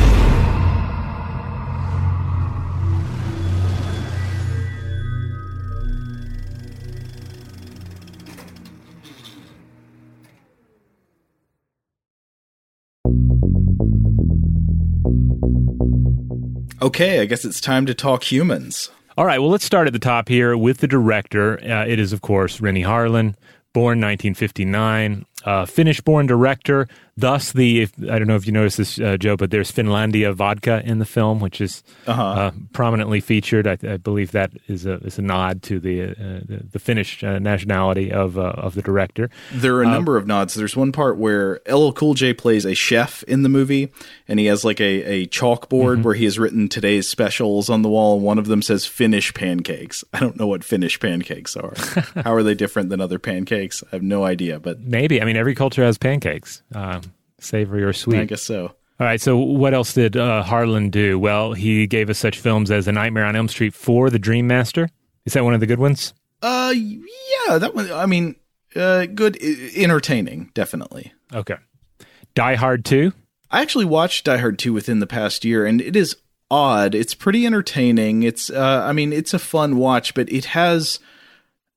[16.81, 18.89] Okay, I guess it's time to talk humans.
[19.15, 21.59] All right, well, let's start at the top here with the director.
[21.63, 23.35] Uh, it is, of course, Renny Harlin,
[23.71, 26.87] born 1959, uh, Finnish-born director.
[27.17, 30.33] Thus, the if, I don't know if you noticed this, uh, Joe, but there's Finlandia
[30.33, 32.23] vodka in the film, which is Uh-huh.
[32.23, 33.67] uh, prominently featured.
[33.67, 37.23] I, I believe that is a is a nod to the uh, the, the Finnish
[37.23, 39.29] uh, nationality of uh, of the director.
[39.51, 40.53] There are a number of nods.
[40.53, 43.91] There's one part where LL Cool J plays a chef in the movie,
[44.27, 47.89] and he has like a, a chalkboard where he has written today's specials on the
[47.89, 50.03] wall, and one of them says Finnish pancakes.
[50.13, 51.73] I don't know what Finnish pancakes are.
[52.23, 53.83] How are they different than other pancakes?
[53.91, 57.01] I have no idea, but Maybe I mean every culture has pancakes, um,
[57.41, 58.19] savory or sweet.
[58.19, 58.67] I guess so.
[58.99, 59.19] All right.
[59.19, 61.17] So, what else did uh, Harlin do?
[61.17, 64.47] Well, he gave us such films as A Nightmare on Elm Street for The Dream
[64.47, 64.89] Master.
[65.25, 66.13] Is that one of the good ones?
[66.41, 67.91] Uh, yeah, that one.
[67.91, 68.35] I mean,
[68.75, 71.13] uh, good, entertaining, definitely.
[71.33, 71.55] Okay.
[72.35, 73.11] Die Hard 2.
[73.49, 76.15] I actually watched Die Hard 2 within the past year, and it is
[76.49, 76.95] odd.
[76.95, 78.23] It's pretty entertaining.
[78.23, 80.99] It's, uh, I mean, it's a fun watch, but it has.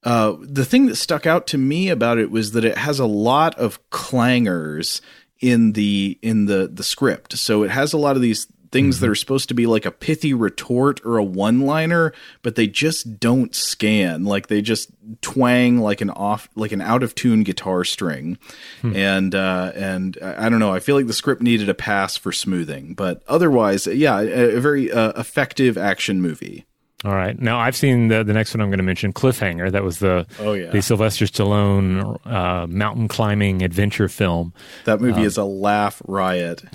[0.02, 3.06] Uh, the thing that stuck out to me about it was that it has a
[3.06, 5.00] lot of clangers
[5.40, 7.36] in the in the the script.
[7.38, 9.90] So it has a lot of these things that are supposed to be like a
[9.92, 14.24] pithy retort or a one liner, but they just don't scan.
[14.24, 18.36] Like they just twang like an off like an out of tune guitar string.
[18.82, 22.16] And uh and I I don't know, I feel like the script needed a pass
[22.16, 26.66] for smoothing, but otherwise, yeah, a, a very uh, effective action movie.
[27.04, 27.38] All right.
[27.38, 29.70] Now, I've seen the, the next one I'm going to mention, Cliffhanger.
[29.70, 30.70] That was the, Oh, yeah.
[30.70, 34.54] the Sylvester Stallone uh, mountain climbing adventure film.
[34.86, 36.62] That movie is a laugh riot.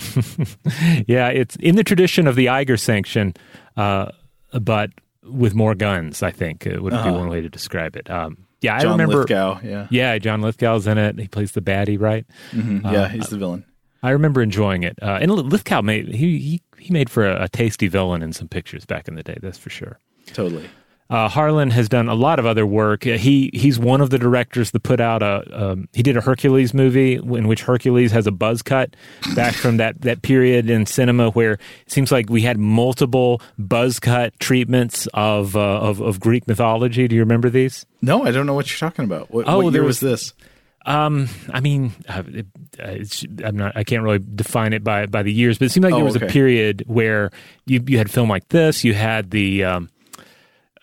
[1.08, 3.34] Yeah, it's in the tradition of the Eiger sanction,
[3.78, 4.12] uh,
[4.62, 4.92] but
[5.24, 8.10] with more guns, I think it would be one way to describe it.
[8.10, 8.84] Um, yeah, I Uh-huh.
[8.84, 9.18] John remember.
[9.20, 9.88] Lithgow, yeah.
[9.90, 11.18] Yeah, John Lithgow's in it.
[11.20, 12.26] He plays the baddie, right?
[12.54, 13.66] yeah, he's the villain.
[14.04, 14.98] I remember enjoying it.
[15.02, 18.48] Uh, and Lithgow made he, he he made for a, a tasty villain in some
[18.48, 19.38] pictures back in the day.
[19.42, 20.00] That's for sure.
[20.34, 20.70] Totally.
[21.12, 23.08] Uh, Harlin has done a lot of other work.
[23.08, 25.42] Uh, he he's one of the directors that put out a.
[25.72, 28.96] Um, he did a Hercules movie in which Hercules has a buzz cut
[29.36, 34.00] back from that that period in cinema where it seems like we had multiple buzz
[34.00, 37.08] cut treatments of uh, of, of Greek mythology.
[37.08, 37.88] Do you remember these?
[38.04, 39.32] No, I don't know what you're talking about.
[39.32, 40.34] What, Oh, what there was, was- this?
[40.86, 42.46] Um, I mean, uh, it,
[42.80, 43.76] uh, it's, I'm not.
[43.76, 46.06] I can't really define it by by the years, but it seemed like Oh, there
[46.06, 46.28] was okay.
[46.28, 47.32] a period where
[47.66, 48.84] you you had film like this.
[48.84, 49.64] You had the.
[49.64, 49.90] Um,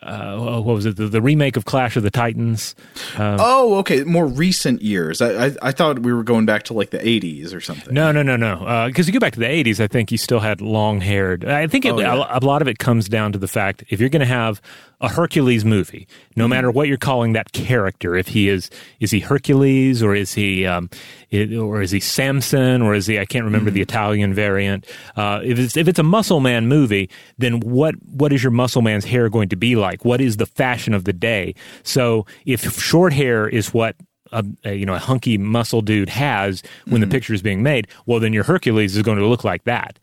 [0.03, 0.95] uh, what was it?
[0.95, 2.75] The, the remake of Clash of the Titans.
[3.17, 4.03] oh, okay.
[4.03, 5.21] More recent years.
[5.21, 7.93] I, I I thought we were going back to like the 80s or something.
[7.93, 8.85] No, no, no, no.
[8.87, 11.45] Because you go back to the '80s, I think you still had long haired.
[11.45, 12.13] I think it, Oh, yeah.
[12.29, 14.61] a, a lot of it comes down to the fact if you're going to have
[14.99, 16.49] a Hercules movie, no Mm-hmm.
[16.49, 20.65] matter what you're calling that character, if he is is he Hercules or is he
[20.65, 20.89] um,
[21.29, 23.75] it, or is he Samson or is he I can't remember Mm-hmm.
[23.75, 24.85] the Italian variant.
[25.15, 28.81] Uh, if it's if it's a muscle man movie, then what what is your muscle
[28.81, 30.03] man's hair going to be like?
[30.03, 31.53] What is the fashion of the day?
[31.83, 33.95] So if short hair is what
[34.31, 37.87] a, a you know a hunky muscle dude has when the picture is being made,
[38.07, 39.99] well then your Hercules is going to look like that.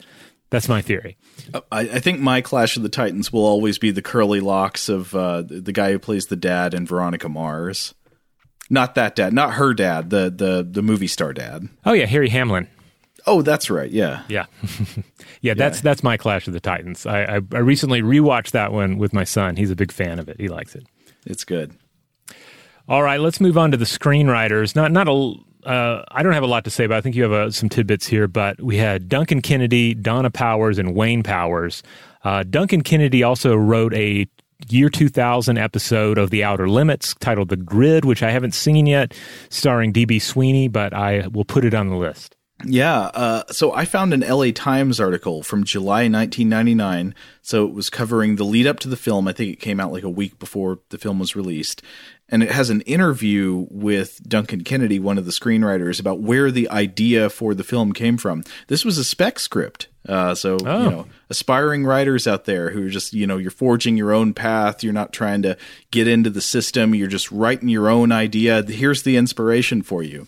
[0.55, 1.17] That's my theory.
[1.73, 5.12] I, I think my Clash of the Titans will always be the curly locks of
[5.12, 7.93] uh, the, guy who plays the dad in Veronica Mars.
[8.71, 11.69] Not that dad, not her dad, the the the movie star dad.
[11.85, 12.69] Oh yeah, Harry Hamlin.
[13.27, 13.90] Oh, that's right.
[13.90, 14.23] Yeah.
[14.29, 14.47] Yeah,
[15.40, 15.55] yeah.
[15.55, 17.05] That's that's my Clash of the Titans.
[17.05, 19.57] I, I I recently rewatched that one with my son.
[19.57, 20.38] He's a big fan of it.
[20.38, 20.87] He likes it.
[21.27, 21.75] It's good.
[22.88, 24.77] All right, let's move on to the screenwriters.
[24.77, 25.35] Not not a.
[25.64, 27.68] Uh, I don't have a lot to say, but I think you have uh, some
[27.68, 28.29] tidbits here.
[28.29, 31.83] But we had Duncan Kennedy, Donna Powers, and Wayne Powers.
[32.22, 34.27] Uh, Duncan Kennedy also wrote a
[34.68, 39.14] year 2000 episode of The Outer Limits titled The Grid, which I haven't seen yet,
[39.50, 40.18] starring D.B.
[40.18, 42.37] Sweeney, but I will put it on the list.
[42.64, 43.11] Yeah.
[43.14, 47.14] Uh, so I found an LA Times article from July 1999.
[47.42, 49.27] So it was covering the lead up to the film.
[49.29, 51.83] I think it came out like a week before the film was released.
[52.31, 56.71] And it has an interview with Duncan Kennedy, one of the screenwriters, about where the
[56.71, 58.43] idea for the film came from.
[58.69, 59.89] This was a spec script.
[60.09, 63.97] Uh, so, you know, aspiring writers out there who are just, you know, you're forging
[63.97, 64.83] your own path.
[64.83, 65.57] You're not trying to
[65.91, 66.95] get into the system.
[66.95, 68.63] You're just writing your own idea.
[68.63, 70.27] Here's the inspiration for you.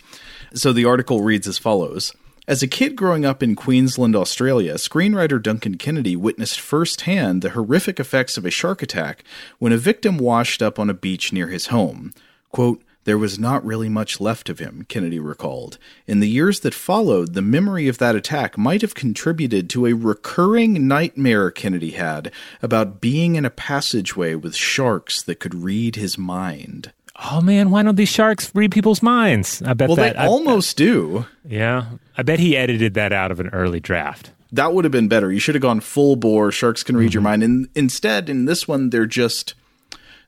[0.54, 2.14] So the article reads as follows.
[2.48, 7.98] As a kid growing up in Queensland, Australia, screenwriter Duncan Kennedy witnessed firsthand the horrific
[7.98, 9.24] effects of a shark attack
[9.58, 12.14] when a victim washed up on a beach near his home.
[12.52, 15.76] Quote, there was not really much left of him, Kennedy recalled.
[16.06, 19.92] In the years that followed, the memory of that attack might have contributed to a
[19.92, 22.30] recurring nightmare Kennedy had
[22.62, 26.92] about being in a passageway with sharks that could read his mind.
[27.24, 29.62] Oh man, why don't these sharks read people's minds?
[29.62, 31.26] I bet Well, that they I- almost do.
[31.48, 34.32] yeah, I bet he edited that out of an early draft.
[34.52, 35.32] that would have been better.
[35.32, 36.52] You should have gone full bore.
[36.52, 37.24] Sharks can read your Mm-hmm.
[37.24, 39.54] mind, and instead, in this one, they're just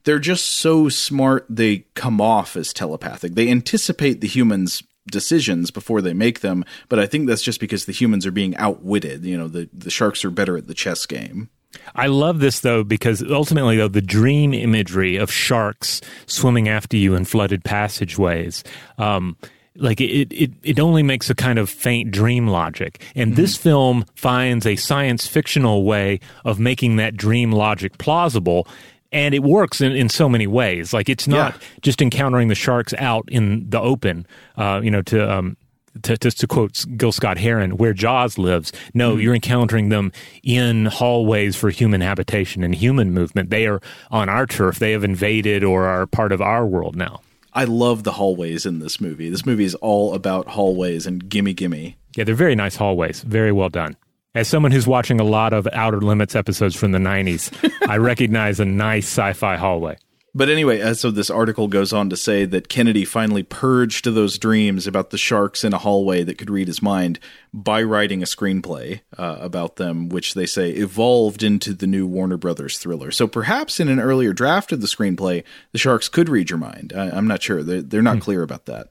[0.04, 1.44] they're just so smart.
[1.50, 3.34] They come off as telepathic.
[3.34, 6.64] They anticipate the humans' decisions before they make them.
[6.88, 9.24] But I think that's just because the humans are being outwitted.
[9.24, 11.50] You know, the the sharks are better at the chess game.
[11.94, 17.14] I love this though because ultimately though the dream imagery of sharks swimming after you
[17.14, 18.64] in flooded passageways,
[18.98, 19.36] um,
[19.76, 23.00] like it, it, it only makes a kind of faint dream logic.
[23.14, 28.66] And this film finds a science fictional way of making that dream logic plausible.
[29.12, 30.92] And it works in, in so many ways.
[30.92, 31.60] Like it's not Yeah.
[31.80, 34.26] just encountering the sharks out in the open,
[34.56, 35.56] uh, you know, to, um,
[36.02, 38.72] to, to, to quote Gil Scott Heron, where Jaws lives.
[38.94, 39.20] No, mm-hmm.
[39.20, 43.50] you're encountering them in hallways for human habitation and human movement.
[43.50, 43.80] They are
[44.10, 44.78] on our turf.
[44.78, 47.20] They have invaded or are part of our world now.
[47.52, 49.30] I love the hallways in this movie.
[49.30, 51.96] This movie is all about hallways and gimme gimme.
[52.16, 53.22] Yeah, they're very nice hallways.
[53.22, 53.96] Very well done.
[54.34, 58.60] As someone who's watching a lot of Outer Limits episodes from the 90s, I recognize
[58.60, 59.96] a nice sci fi hallway.
[60.34, 64.38] But anyway, as so this article goes on to say that Kennedy finally purged those
[64.38, 67.18] dreams about the sharks in a hallway that could read his mind
[67.52, 72.36] by writing a screenplay uh, about them, which they say evolved into the new Warner
[72.36, 73.10] Brothers thriller.
[73.10, 76.92] So perhaps in an earlier draft of the screenplay, the sharks could read your mind.
[76.94, 77.62] I, I'm not sure.
[77.62, 78.90] They're, they're not clear about that.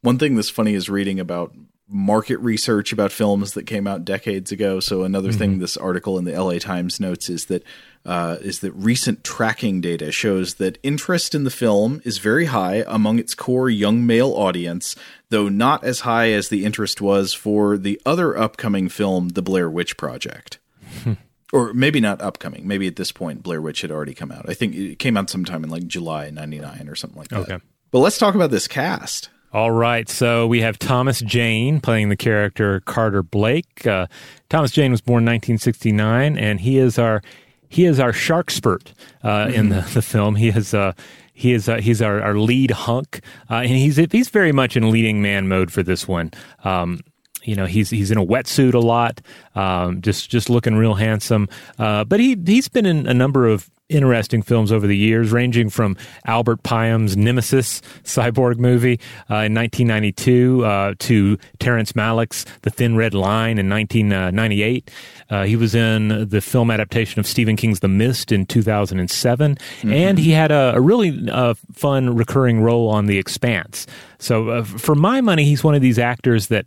[0.00, 1.54] One thing that's funny is reading about
[1.88, 4.78] market research about films that came out decades ago.
[4.78, 7.62] So another thing this article in the LA Times notes is that
[8.04, 12.84] uh, is that recent tracking data shows that interest in the film is very high
[12.86, 14.96] among its core young male audience,
[15.28, 19.68] though not as high as the interest was for the other upcoming film, The Blair
[19.68, 20.58] Witch Project.
[21.52, 22.66] or maybe not upcoming.
[22.66, 24.48] Maybe at this point, Blair Witch had already come out.
[24.48, 27.40] I think it came out sometime in like July '99 or something like that.
[27.40, 27.58] Okay.
[27.90, 29.30] But let's talk about this cast.
[29.50, 33.86] All right, so we have Thomas Jane playing the character Carter Blake.
[33.86, 34.06] Uh,
[34.50, 37.22] Thomas Jane was born 1969, and he is our
[37.68, 40.36] he is our shark spurt uh, in the, the film.
[40.36, 40.92] He is uh,
[41.32, 44.90] he is uh, he's our, our lead hunk, uh, and he's he's very much in
[44.90, 46.32] leading man mode for this one.
[46.64, 47.00] Um,
[47.44, 49.20] you know he's he's in a wetsuit a lot,
[49.54, 51.48] um, just just looking real handsome.
[51.78, 55.70] Uh, but he he's been in a number of interesting films over the years, ranging
[55.70, 55.96] from
[56.26, 63.14] Albert Pyun's Nemesis cyborg movie uh, in 1992 uh, to Terrence Malick's The Thin Red
[63.14, 64.90] Line in 1998.
[65.30, 69.92] Uh, he was in the film adaptation of Stephen King's The Mist in 2007, mm-hmm.
[69.92, 73.86] and he had a, a really uh, fun recurring role on The Expanse.
[74.18, 76.66] So, uh, for my money, he's one of these actors that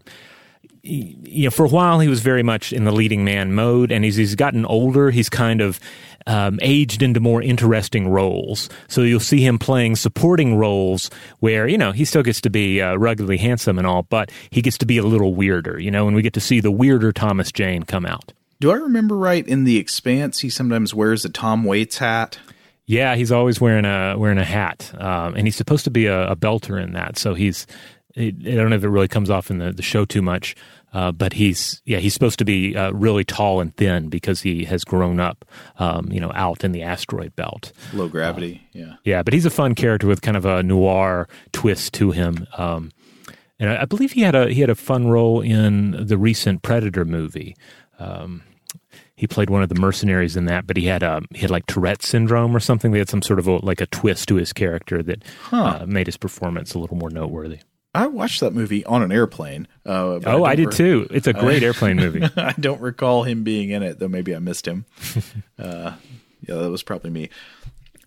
[0.83, 4.03] you know, for a while he was very much in the leading man mode, and
[4.03, 5.79] as he's gotten older, he's kind of
[6.27, 8.69] um, aged into more interesting roles.
[8.87, 12.81] So you'll see him playing supporting roles where you know he still gets to be
[12.81, 15.79] uh, ruggedly handsome and all, but he gets to be a little weirder.
[15.79, 18.33] You know, and we get to see the weirder Thomas Jane come out.
[18.59, 19.47] Do I remember right?
[19.47, 22.37] In The Expanse, he sometimes wears a Tom Waits hat.
[22.85, 26.31] Yeah, he's always wearing a wearing a hat, um, and he's supposed to be a,
[26.31, 27.17] a belter in that.
[27.17, 27.65] So he's
[28.17, 30.55] I don't know if it really comes off in the, the show too much,
[30.93, 34.65] uh, but he's yeah he's supposed to be uh, really tall and thin because he
[34.65, 35.45] has grown up,
[35.79, 37.71] um, you know, out in the asteroid belt.
[37.93, 39.23] Low gravity, uh, yeah, yeah.
[39.23, 42.47] But he's a fun character with kind of a noir twist to him.
[42.57, 42.91] Um,
[43.59, 46.61] and I, I, believe he had a he had a fun role in the recent
[46.61, 47.55] Predator movie.
[47.99, 48.43] Um,
[49.15, 51.51] he played one of the mercenaries in that, but he had a um, he had
[51.51, 52.91] like Tourette syndrome or something.
[52.91, 55.79] They had some sort of a, like a twist to his character that huh.
[55.81, 57.59] uh, made his performance a little more noteworthy.
[57.93, 59.67] I watched that movie on an airplane.
[59.85, 61.07] Uh, oh, I, I did re- too.
[61.11, 62.23] It's a great airplane movie.
[62.37, 64.07] I don't recall him being in it, though.
[64.07, 64.85] Maybe I missed him.
[65.59, 65.93] uh,
[66.47, 67.29] yeah, that was probably me.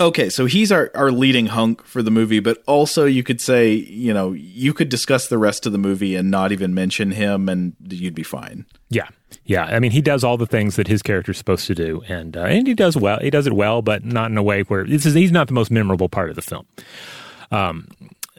[0.00, 3.72] Okay, so he's our, our leading hunk for the movie, but also you could say,
[3.72, 7.48] you know, you could discuss the rest of the movie and not even mention him,
[7.48, 8.66] and you'd be fine.
[8.88, 9.06] Yeah,
[9.44, 9.64] yeah.
[9.66, 12.40] I mean, he does all the things that his character's supposed to do, and uh,
[12.40, 13.20] and he does well.
[13.20, 15.54] He does it well, but not in a way where this is he's not the
[15.54, 16.66] most memorable part of the film.
[17.52, 17.86] Um,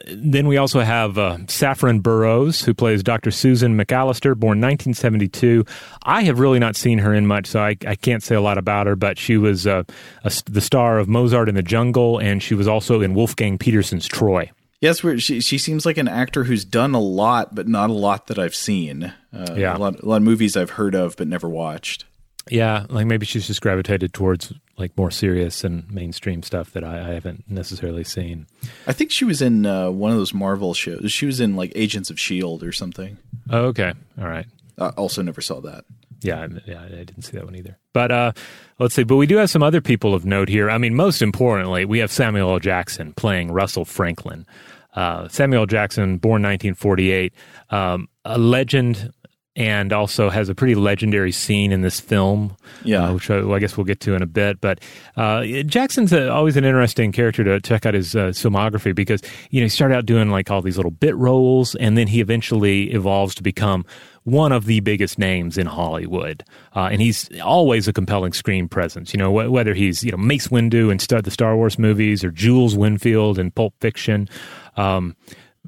[0.04, 3.30] then we also have uh, Saffron Burrows, who plays Dr.
[3.30, 5.64] Susan McAllister, born 1972.
[6.02, 8.58] I have really not seen her in much, so I, I can't say a lot
[8.58, 9.84] about her, but she was uh,
[10.22, 14.06] a, the star of Mozart in the Jungle, and she was also in Wolfgang Petersen's
[14.06, 14.50] Troy.
[14.82, 18.26] Yes, she she seems like an actor who's done a lot, but not a lot
[18.26, 19.14] that I've seen.
[19.32, 22.04] Uh, yeah, a lot, a lot of movies I've heard of but never watched.
[22.50, 27.00] Yeah, like maybe she's just gravitated towards like more serious and mainstream stuff that I,
[27.00, 28.46] I haven't necessarily seen.
[28.86, 31.10] I think she was in uh, one of those Marvel shows.
[31.10, 33.18] She was in like Agents of Shield or something.
[33.50, 34.46] Oh, okay, all right.
[34.78, 35.84] I also never saw that.
[36.20, 37.78] Yeah, yeah, I didn't see that one either.
[37.92, 38.32] But uh,
[38.78, 39.04] let's see.
[39.04, 40.70] But we do have some other people of note here.
[40.70, 42.58] I mean, most importantly, we have Samuel L.
[42.58, 44.46] Jackson playing Russell Franklin.
[44.94, 45.66] Uh, Samuel L.
[45.66, 47.34] Jackson, born 1948,
[47.70, 49.12] um, a legend
[49.56, 53.54] and also has a pretty legendary scene in this film, yeah, uh, which I, well,
[53.54, 54.60] I, guess we'll get to in a bit.
[54.60, 54.80] But
[55.16, 59.60] uh, Jackson's a, always an interesting character to check out his uh, filmography because you
[59.60, 62.92] know he started out doing like all these little bit roles, and then he eventually
[62.92, 63.86] evolves to become
[64.24, 69.14] one of the biggest names in Hollywood, uh, and he's always a compelling screen presence.
[69.14, 72.30] You know, wh- whether he's you know Mace Windu in the Star Wars movies or
[72.30, 74.28] Jules Winfield in Pulp Fiction.
[74.76, 75.16] Um,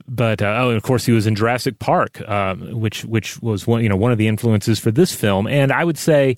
[0.09, 3.83] but uh, oh, of course, he was in Jurassic Park, uh, which which was one
[3.83, 5.47] you know one of the influences for this film.
[5.47, 6.37] And I would say,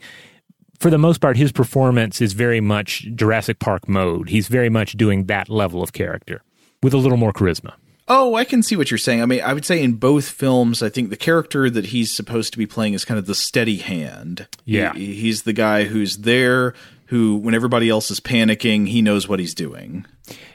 [0.79, 4.29] for the most part, his performance is very much Jurassic Park mode.
[4.29, 6.43] He's very much doing that level of character
[6.83, 7.75] with a little more charisma.
[8.13, 9.23] Oh, I can see what you're saying.
[9.23, 12.51] I mean, I would say in both films, I think the character that he's supposed
[12.53, 14.49] to be playing is kind of the steady hand.
[14.65, 16.75] Yeah, he, he's the guy who's there,
[17.11, 20.07] who when everybody else is panicking, he knows what he's doing.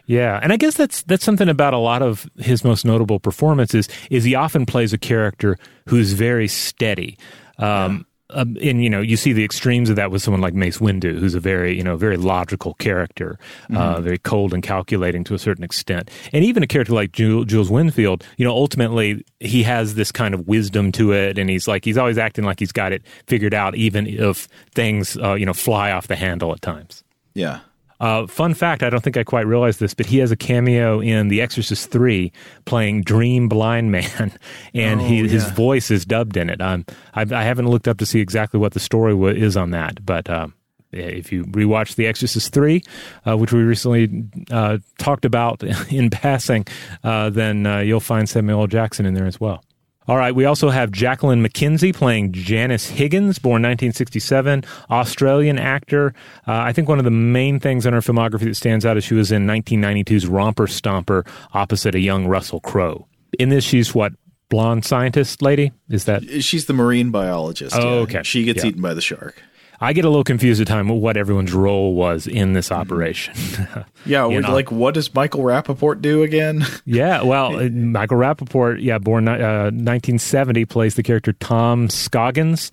[0.06, 3.90] Yeah, and I guess that's that's something about a lot of his most notable performances
[4.10, 5.58] is he often plays a character
[5.90, 7.18] who's very steady.
[7.58, 10.80] Um, um, and you know you see the extremes of that with someone like Mace
[10.80, 13.38] Windu, who's a very you know very logical character,
[13.70, 13.78] uh, mm-hmm.
[13.78, 17.70] uh, very cold and calculating to a certain extent, and even a character like Jules
[17.70, 21.86] Winfield, you know, ultimately he has this kind of wisdom to it, and he's like
[21.86, 25.54] he's always acting like he's got it figured out, even if things uh, you know
[25.54, 27.04] fly off the handle at times.
[27.36, 27.60] Yeah,
[28.00, 31.00] uh, fun fact, I don't think I quite realized this, but he has a cameo
[31.00, 32.32] in The Exorcist 3
[32.66, 34.38] playing Dream Blind Man,
[34.74, 35.28] and oh, he, yeah.
[35.28, 36.62] his voice is dubbed in it.
[36.62, 39.72] Um, I, I, haven't looked up to see exactly what the story w- is on
[39.72, 40.48] that, but uh,
[40.92, 42.84] if you rewatch The Exorcist 3,
[43.26, 46.66] uh, which we recently uh, talked about in passing,
[47.04, 48.68] uh, then uh, you'll find Samuel L.
[48.68, 49.64] Jackson in there as well.
[50.08, 56.14] All right, we also have Jacqueline McKenzie playing Janice Higgins, born 1967, Australian actor.
[56.48, 59.04] Uh, I think one of the main things in her filmography that stands out is
[59.04, 63.08] she was in 1992's Romper Stomper opposite a young Russell Crowe.
[63.40, 64.14] In this, she's what
[64.50, 65.72] blonde scientist lady?
[65.90, 67.76] Is that she's the marine biologist?
[67.76, 68.02] Oh, yeah.
[68.02, 68.24] okay.
[68.24, 68.70] She gets yeah.
[68.70, 69.42] eaten by the shark.
[69.82, 72.82] I get a little confused at time what everyone's role was in this Mm-hmm.
[72.82, 73.34] operation.
[74.06, 76.64] Yeah, like what does Michael Rappaport do again?
[76.86, 82.72] yeah, well, uh, Michael Rappaport, yeah, born uh, 1970, plays the character Tom Scoggins,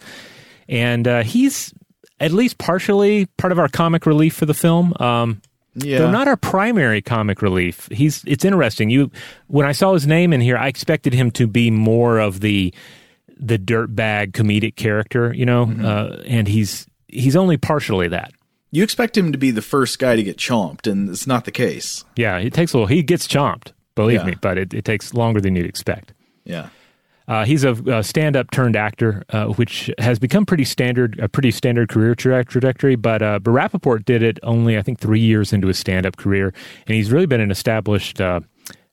[0.69, 1.73] and uh, he's
[2.21, 4.93] at least partially part of our comic relief for the film.
[5.01, 5.41] Um,
[5.75, 6.01] Yeah.
[6.01, 7.89] Though not our primary comic relief.
[7.91, 8.91] He's it's interesting.
[8.91, 9.11] You
[9.47, 12.75] when I saw his name in here, I expected him to be more of the
[13.39, 18.33] the dirtbag comedic character, you know, uh, and he's he's only partially that.
[18.71, 21.51] You expect him to be the first guy to get chomped, and it's not the
[21.51, 22.05] case.
[22.17, 22.87] Yeah, it takes a little.
[22.87, 24.27] He gets chomped, believe Yeah.
[24.27, 26.15] me, but it, it takes longer than you'd expect.
[26.45, 26.69] Yeah.
[27.29, 31.51] Uh, he's a, a stand-up turned actor, uh, which has become pretty standard, a pretty
[31.53, 32.97] standard career tra- trajectory.
[32.97, 36.53] But uh, but Rappaport did it only, I think, three years into his stand-up career,
[36.87, 38.41] and he's really been an established uh,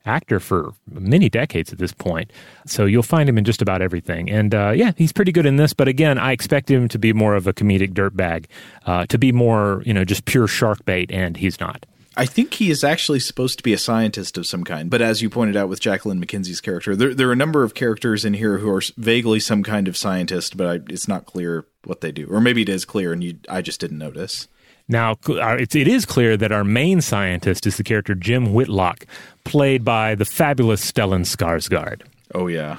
[0.10, 2.32] actor for many decades at this point.
[2.66, 4.30] So you'll find him in just about everything.
[4.30, 5.74] And uh, yeah, he's pretty good in this.
[5.74, 8.46] But again, I expect him to be more of a comedic dirtbag,
[8.86, 11.86] uh, to be more, you know, just pure shark bait, and he's not.
[12.18, 14.90] I think he is actually supposed to be a scientist of some kind.
[14.90, 17.76] But as you pointed out with Jacqueline McKenzie's character, there, there are a number of
[17.76, 21.66] characters in here who are vaguely some kind of scientist, but I, it's not clear
[21.86, 22.28] what they do.
[22.28, 24.50] Or maybe it is clear and you, I just didn't notice.
[24.90, 29.06] Now, uh, it's, clear that our main scientist is the character Jim Whitlock,
[29.44, 32.02] played by the fabulous Stellan Skarsgård.
[32.34, 32.78] Oh, yeah.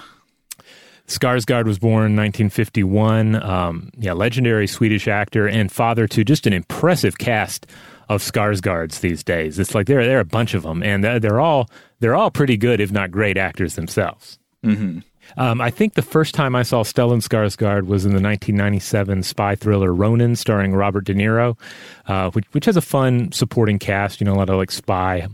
[1.06, 3.42] Skarsgård was born in 1951.
[3.42, 7.66] Um, yeah, legendary Swedish actor and father to just an impressive cast
[8.08, 9.58] of Skarsgårds these days.
[9.58, 12.30] It's like there, there are a bunch of them, and they're, they're all they're all
[12.30, 14.38] pretty good, if not great actors themselves.
[14.64, 15.00] Mm-hmm.
[15.36, 19.54] Um, I think the first time I saw Stellan Skarsgård was in the 1997 spy
[19.54, 21.56] thriller Ronin, starring Robert De Niro,
[22.06, 24.20] uh, which, which has a fun supporting cast.
[24.20, 25.26] You know, a lot of like spy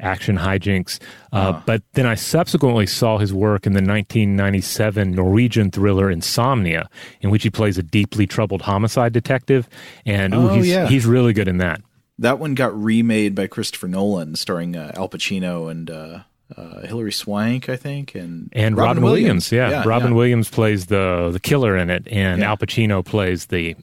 [0.00, 0.98] action hijinks.
[1.32, 6.88] Uh, But then I subsequently saw his work in the 1997 Norwegian thriller Insomnia,
[7.20, 9.68] in which he plays a deeply troubled homicide detective,
[10.04, 10.88] and ooh, Oh, he's yeah.
[10.88, 11.80] he's really good in that.
[12.18, 16.18] That one got remade by Christopher Nolan, starring uh, Al Pacino and uh,
[16.56, 19.82] uh, Hilary Swank, I think, and And Robin, Williams, yeah.
[19.86, 20.16] Robin yeah.
[20.16, 22.50] Williams plays the the killer in it, and Yeah.
[22.50, 23.76] Al Pacino plays the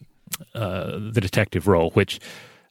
[0.56, 2.20] uh, the detective role, which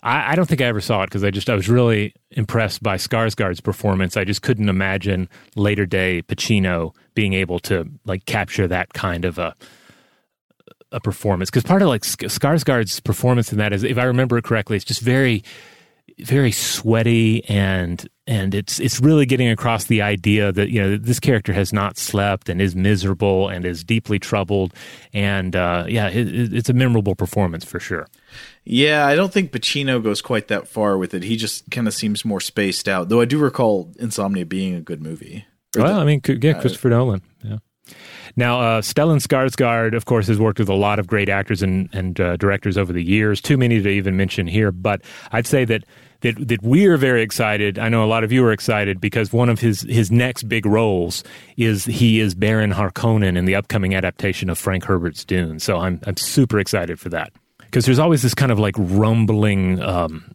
[0.03, 2.83] I, I don't think I ever saw it because I just I was really impressed
[2.83, 4.17] by Skarsgård's performance.
[4.17, 9.39] I just couldn't imagine later day Pacino being able to like capture that kind of
[9.39, 9.55] a
[10.91, 14.39] a performance because part of like Sk- Skarsgård's performance in that is, if I remember
[14.39, 15.43] it correctly, it's just very
[16.21, 21.19] very sweaty and and it's it's really getting across the idea that you know this
[21.19, 24.73] character has not slept and is miserable and is deeply troubled
[25.13, 28.07] and uh, yeah it, it- it's a memorable performance for sure
[28.65, 31.23] Yeah, I don't think Pacino goes quite that far with it.
[31.23, 33.09] He just kind of seems more spaced out.
[33.09, 35.47] Though I do recall Insomnia being a good movie.
[35.77, 37.59] Well the- I mean yeah Christopher Nolan yeah
[38.37, 41.89] now uh, Stellan Skarsgård of course has worked with a lot of great actors and
[41.95, 45.01] and uh, directors over the years too many to even mention here but
[45.33, 45.85] I'd say that
[46.21, 47.79] that that we're very excited.
[47.79, 50.67] I know a lot of you are excited because one of his his next big
[50.67, 51.23] roles
[51.57, 55.59] is he is Baron Harkonnen in the upcoming adaptation of Frank Herbert's Dune.
[55.59, 59.81] So I'm I'm super excited for that because there's always this kind of like rumbling
[59.83, 60.35] um,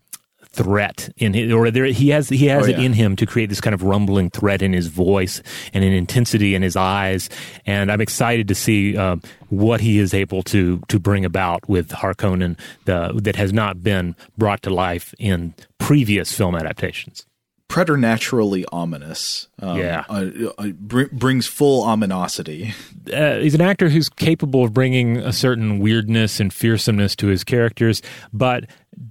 [0.54, 3.50] threat in his, or there he has he has Oh, it in him to create
[3.50, 5.42] this kind of rumbling threat in his voice
[5.74, 7.30] and an intensity in his eyes.
[7.66, 11.90] And I'm excited to see um, what he is able to to bring about with
[11.90, 17.26] Harkonnen the, that has not been brought to life in previous film adaptations.
[17.68, 19.48] preternaturally ominous.
[19.60, 20.04] Um, Yeah.
[20.08, 20.30] uh,
[20.60, 22.74] uh, br- brings full ominosity.
[23.12, 27.44] uh, he's an actor who's capable of bringing a certain weirdness and fearsomeness to his
[27.44, 28.02] characters,
[28.32, 28.66] but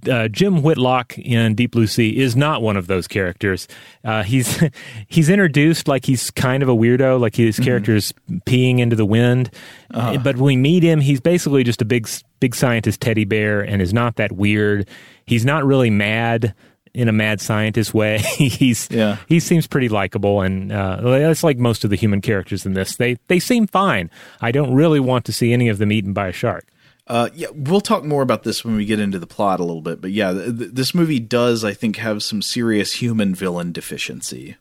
[0.09, 3.67] uh, Jim Whitlock in Deep Blue Sea is not one of those characters.
[4.03, 4.63] Uh, he's
[5.07, 8.13] he's introduced like he's kind of a weirdo, like his character's
[8.45, 9.49] peeing into the wind.
[9.91, 12.07] But when we meet him, he's basically just a big
[12.39, 14.87] big scientist teddy bear, and is not that weird.
[15.25, 16.53] He's not really mad
[16.93, 18.17] in a mad scientist way.
[18.37, 19.17] he's Yeah.
[19.27, 22.97] he seems pretty likable, and uh, that's like most of the human characters in this.
[22.97, 24.09] They they seem fine.
[24.41, 26.67] I don't really want to see any of them eaten by a shark.
[27.05, 29.81] Uh, yeah, we'll talk more about this when we get into the plot a little
[29.81, 29.99] bit.
[29.99, 34.55] But yeah, th- th- this movie does, I think, have some serious human villain deficiency.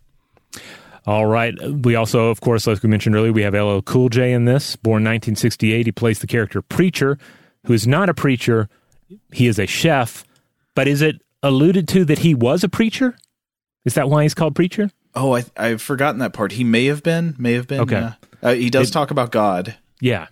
[1.06, 1.54] All right.
[1.84, 4.76] We also, of course, like we mentioned earlier, we have LL Cool J in this.
[4.76, 7.18] Born 1968, he plays the character Preacher,
[7.66, 8.68] who is not a preacher.
[9.32, 10.24] He is a chef.
[10.74, 13.16] But is it alluded to that he was a preacher?
[13.84, 14.90] Is that why he's called Preacher?
[15.14, 16.52] Oh, I, I've forgotten that part.
[16.52, 17.80] He may have been, may have been.
[17.80, 17.96] Okay.
[17.96, 18.10] uh,
[18.42, 19.76] uh, he does It- talk about God.
[20.00, 20.28] Yeah.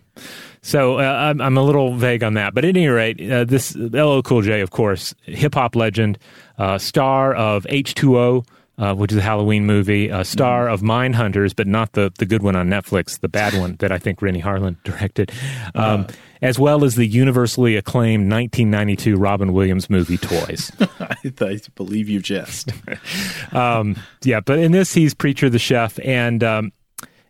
[0.62, 2.54] So uh, I'm, I'm a little vague on that.
[2.54, 6.18] But at any rate, uh, this LL Cool J, of course, hip hop legend,
[6.58, 8.44] uh, star of H2O,
[8.80, 12.24] uh, which is a Halloween movie, a star of Mind Hunters, but not the, the
[12.24, 15.30] good one on Netflix, the bad one that I think Renny Harlin directed,
[15.74, 16.06] um,
[16.40, 20.72] as well as the universally acclaimed 1992 Robin Williams movie Toys.
[20.98, 22.72] I, I believe you jest.
[23.52, 26.72] um, yeah, but in this, he's Preacher the Chef, and um,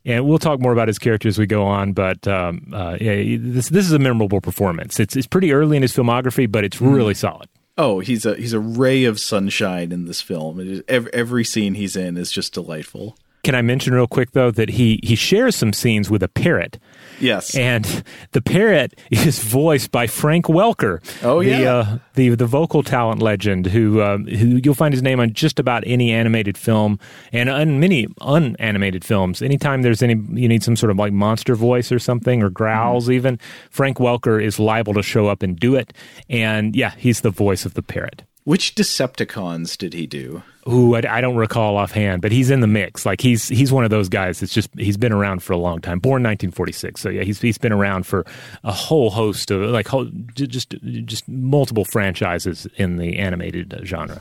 [0.05, 1.93] and we'll talk more about his character as we go on.
[1.93, 4.99] But um, uh, yeah, this this is a memorable performance.
[5.01, 7.49] It's it's pretty early in his filmography, but it's really solid.
[7.79, 10.61] Oh, he's a he's a ray of sunshine in this film.
[10.61, 13.17] It is, every, every scene he's in is just delightful.
[13.43, 16.79] Can I mention real quick though that he he shares some scenes with a parrot.
[17.21, 21.01] Yes, and the parrot is voiced by Frank Welker.
[21.23, 25.03] Oh the, yeah, uh, the the vocal talent legend who uh, who you'll find his
[25.03, 26.99] name on just about any animated film
[27.33, 29.43] and on many unanimated films.
[29.43, 32.81] Anytime there's any you need some sort of like monster voice or something or growls
[33.05, 33.13] Mm-hmm.
[33.13, 33.39] even,
[33.71, 35.93] Frank Welker is liable to show up and do it.
[36.29, 38.25] And yeah, he's the voice of the parrot.
[38.51, 40.43] Which Decepticons did he do?
[40.69, 43.07] Ooh, I, I, don't recall offhand, but he's in the mix.
[43.07, 45.81] Like he's he's one of those guys that's just he's been around for a long
[45.81, 46.01] time.
[46.01, 48.27] Born 1946, so yeah, he's he's been around for
[48.65, 54.21] a whole host of like whole, just just multiple franchises in the animated genre.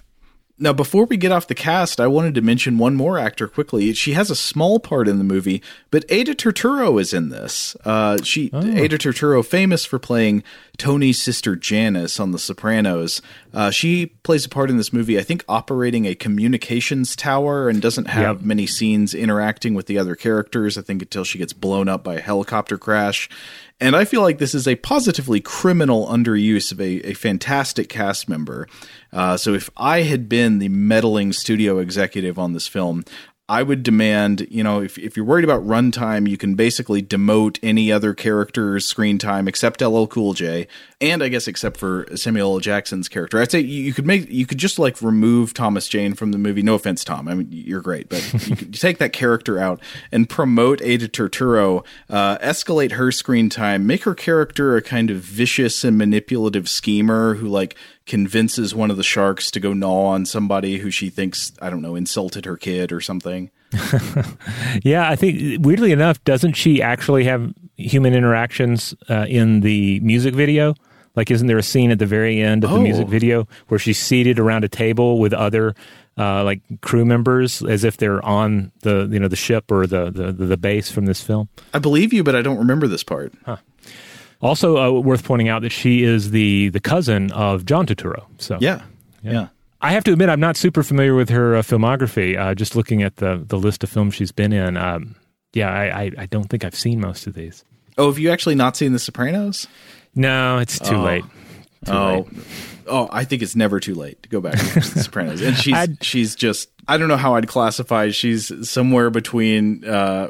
[0.61, 3.93] Now, before we get off the cast, I wanted to mention one more actor quickly.
[3.93, 7.77] She has a small part in the movie, but Ada Turturro is in this.
[7.85, 8.61] Uh, she oh.
[8.61, 10.43] Ada Turturro, famous for playing
[10.79, 13.21] Tony's sister Janice on The Sopranos.
[13.53, 17.81] Uh, she plays a part in this movie, I think, operating a communications tower and
[17.81, 18.45] doesn't have yep.
[18.45, 20.77] many scenes interacting with the other characters.
[20.77, 23.29] I think until she gets blown up by a helicopter crash.
[23.81, 28.27] And I feel like this is a positively criminal underuse of a, a fantastic cast
[28.27, 28.67] member.
[29.13, 33.05] Uh, so if I had been the meddling studio executive on this film,
[33.49, 37.57] I would demand, you know, if, if you're worried about runtime, you can basically demote
[37.63, 40.67] any other character's screen time except LL Cool J,
[41.01, 42.59] and I guess except for Samuel L.
[42.59, 43.39] Jackson's character.
[43.39, 46.61] I'd say you could make, you could just like remove Thomas Jane from the movie.
[46.61, 47.27] No offense, Tom.
[47.27, 49.81] I mean, you're great, but you could take that character out
[50.11, 55.17] and promote Ada Turturro, uh, escalate her screen time, make her character a kind of
[55.17, 57.75] vicious and manipulative schemer who like
[58.05, 61.81] convinces one of the sharks to go gnaw on somebody who she thinks I don't
[61.81, 63.51] know insulted her kid or something.
[64.83, 70.33] yeah, I think weirdly enough, doesn't she actually have human interactions uh, in the music
[70.33, 70.73] video?
[71.15, 72.75] Like, isn't there a scene at the very end of Oh.
[72.75, 75.75] the music video where she's seated around a table with other
[76.17, 80.09] uh, like crew members, as if they're on the you know the ship or the
[80.11, 81.47] the, the base from this film?
[81.73, 83.33] I believe you, but I don't remember this part.
[84.41, 88.23] Also, uh, worth pointing out that she is the the cousin of John Turturro.
[88.37, 88.81] So Yeah,
[89.21, 89.47] yeah.
[89.81, 92.37] I have to admit, I'm not super familiar with her uh, filmography.
[92.37, 95.15] Uh, just looking at the the list of films she's been in, um,
[95.53, 97.63] yeah, I, I, I don't think I've seen most of these.
[97.97, 99.67] Oh, have you actually not seen The Sopranos?
[100.15, 101.03] No, it's too Oh.
[101.03, 101.23] late.
[101.85, 102.43] Too oh, late.
[102.87, 105.41] oh, I think it's never too late to go back to The Sopranos.
[105.41, 108.09] And she's I'd- she's just I don't know how I'd classify.
[108.09, 110.27] She's somewhere between uh,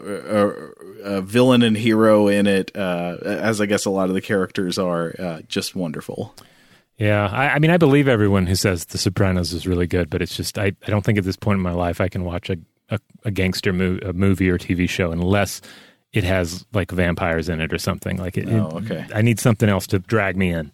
[1.03, 4.77] a, villain and hero in it, uh, as I guess a lot of the characters
[4.77, 5.15] are.
[5.19, 6.33] Uh, just wonderful.
[6.97, 10.21] Yeah, I, I mean, I believe everyone who says The Sopranos is really good, but
[10.21, 12.49] it's just I, I don't think at this point in my life I can watch
[12.49, 12.57] a
[12.91, 15.61] a, a gangster mo- a movie or TV show unless
[16.11, 18.17] it has like vampires in it or something.
[18.17, 19.05] Like it, Oh, it- okay.
[19.13, 20.71] I need something else to drag me in.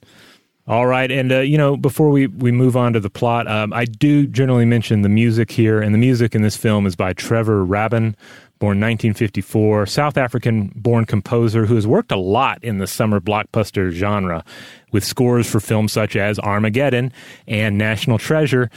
[0.68, 3.72] All right, and uh, you know, before we we move on to the plot, um,
[3.72, 7.14] I do generally mention the music here, and the music in this film is by
[7.14, 8.16] Trevor Rabin,
[8.66, 14.44] born 1954, South African-born composer who has worked a lot in the summer blockbuster genre,
[14.92, 17.14] with scores for films such as Armageddon
[17.48, 18.72] and National Treasure.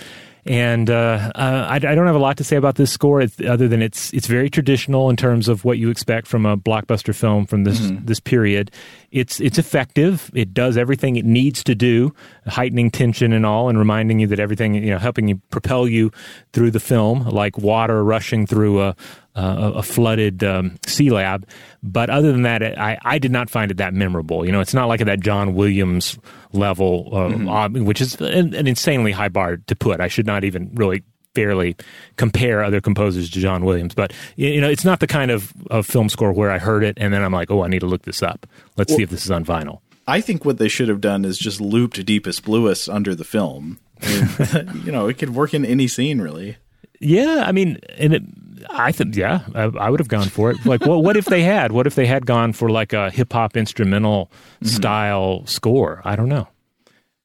[0.44, 3.66] And uh, uh, I, I don't have a lot to say about this score, other
[3.66, 7.46] than it's it's very traditional in terms of what you expect from a blockbuster film
[7.46, 8.70] from this this period.
[9.10, 10.30] It's it's effective.
[10.34, 12.14] It does everything it needs to do,
[12.48, 16.10] heightening tension and all, and reminding you that everything you know, helping you propel you
[16.52, 18.96] through the film, like water rushing through a
[19.38, 21.46] a, a flooded um, sea lab.
[21.82, 24.44] But other than that, I, I did not find it that memorable.
[24.44, 26.18] You know, it's not like at that John Williams
[26.52, 30.00] level, uh, uh, which is an, an insanely high bar to put.
[30.00, 31.76] I should not even really fairly
[32.16, 33.94] compare other composers to John Williams.
[33.94, 36.98] But you know, it's not the kind of, of film score where I heard it
[37.00, 38.46] and then I'm like, oh, I need to look this up.
[38.76, 39.80] Let's see if this is on vinyl.
[40.08, 43.78] I think what they should have done is just looped Deepest Bluest under the film.
[44.00, 46.56] I mean, you know, it could work in any scene, really.
[46.98, 48.22] Yeah, I mean, and it,
[48.70, 50.64] I think, yeah, I, I would have gone for it.
[50.64, 51.72] Like, what, what if they had?
[51.72, 54.66] What if they had gone for like a hip hop instrumental mm-hmm.
[54.68, 56.00] style score?
[56.06, 56.48] I don't know.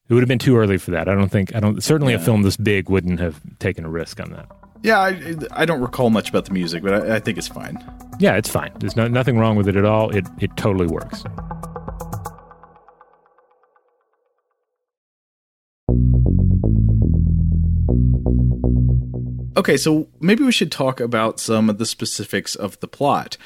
[0.10, 1.08] It would have been too early for that.
[1.08, 1.56] I don't think.
[1.56, 1.82] I don't.
[1.82, 4.48] Certainly, a film this big wouldn't have taken a risk on that.
[4.84, 7.78] Yeah, I, I don't recall much about the music, but I, I think it's fine.
[8.20, 8.74] Yeah, it's fine.
[8.80, 10.10] There's no, nothing wrong with it at all.
[10.10, 11.24] It it totally works.
[19.55, 23.38] Okay, so maybe we should talk about some of the specifics of the plot.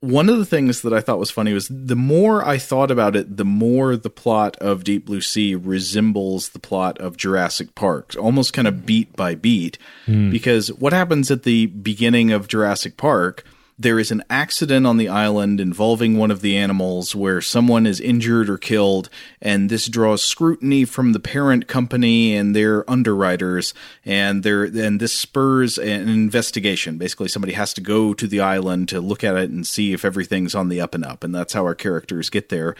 [0.00, 3.16] One of the things that I thought was funny was the more I thought about
[3.16, 8.14] it, the more the plot of Deep Blue Sea resembles the plot of Jurassic Park,
[8.18, 9.76] almost kind of beat by beat.
[10.06, 10.30] Hmm.
[10.30, 13.44] Because what happens at the beginning of Jurassic Park?
[13.80, 17.98] There is an accident on the island involving one of the animals where someone is
[17.98, 19.08] injured or killed,
[19.40, 23.72] and this draws scrutiny from the parent company and their underwriters,
[24.04, 26.98] and there and this spurs an investigation.
[26.98, 30.04] Basically, somebody has to go to the island to look at it and see if
[30.04, 32.76] everything's on the up and up, and that's how our characters get there.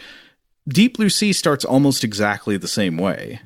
[0.67, 3.39] Deep Blue Sea starts almost exactly the same way.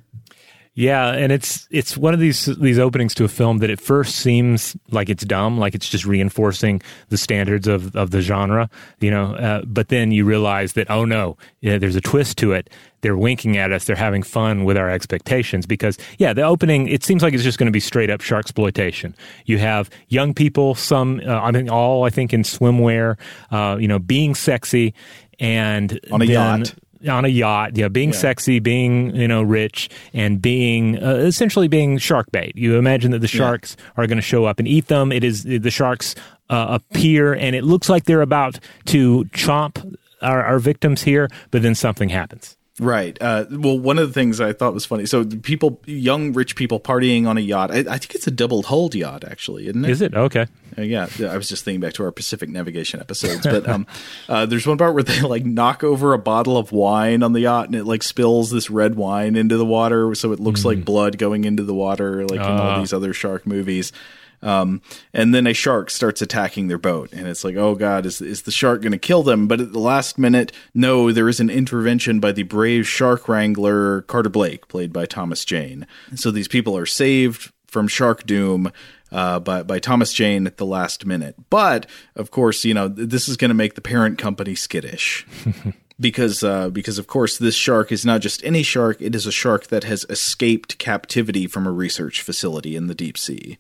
[0.78, 4.15] Yeah, and it's it's one of these these openings to a film that at first
[4.17, 8.69] seems like it's dumb, like it's just reinforcing the standards of of the genre,
[8.99, 9.36] you know.
[9.36, 12.69] Uh, but then you realize that oh no, yeah, there's a twist to it.
[12.99, 13.86] They're winking at us.
[13.86, 17.57] They're having fun with our expectations because yeah, the opening it seems like it's just
[17.57, 19.15] going to be straight up shark exploitation.
[19.45, 23.15] You have young people, some uh, I mean all I think in swimwear,
[23.49, 24.93] uh, you know, being sexy
[25.39, 26.76] and On a then- yacht.
[27.08, 31.97] On a yacht, yeah, being sexy, being you know rich, and being uh, essentially being
[31.97, 32.53] shark bait.
[32.56, 35.12] You imagine that the sharks are going to show up and eat them.
[35.12, 36.16] It is the sharks
[36.49, 41.62] uh, appear, and it looks like they're about to chomp our, our victims here, but
[41.62, 42.55] then something happens.
[42.78, 43.17] Right.
[43.21, 45.05] Uh, well, one of the things I thought was funny.
[45.05, 47.71] So, people, young rich people partying on a yacht.
[47.71, 49.91] I, I think it's a double hulled yacht, actually, isn't it?
[49.91, 50.47] Is it okay?
[50.78, 53.88] Uh, yeah, I was just thinking back to our Pacific navigation episodes, but um,
[54.30, 57.41] uh, there's one part where they like knock over a bottle of wine on the
[57.41, 60.84] yacht, and it like spills this red wine into the water, so it looks like
[60.84, 63.93] blood going into the water, like in all these other shark movies.
[64.41, 64.81] Um,
[65.13, 68.43] and then a shark starts attacking their boat, and it's like, oh god, is is
[68.43, 69.47] the shark going to kill them?
[69.47, 74.01] But at the last minute, no, there is an intervention by the brave shark wrangler
[74.03, 75.88] Carter Blake, played by Thomas Jane.
[76.15, 78.71] So these people are saved from shark doom
[79.11, 81.36] uh, by by Thomas Jane at the last minute.
[81.49, 85.25] But of course, you know this is going to make the parent company skittish.
[85.97, 89.31] Because, uh, because of course, this shark is not just any shark; it is a
[89.31, 93.57] shark that has escaped captivity from a research facility in the deep sea.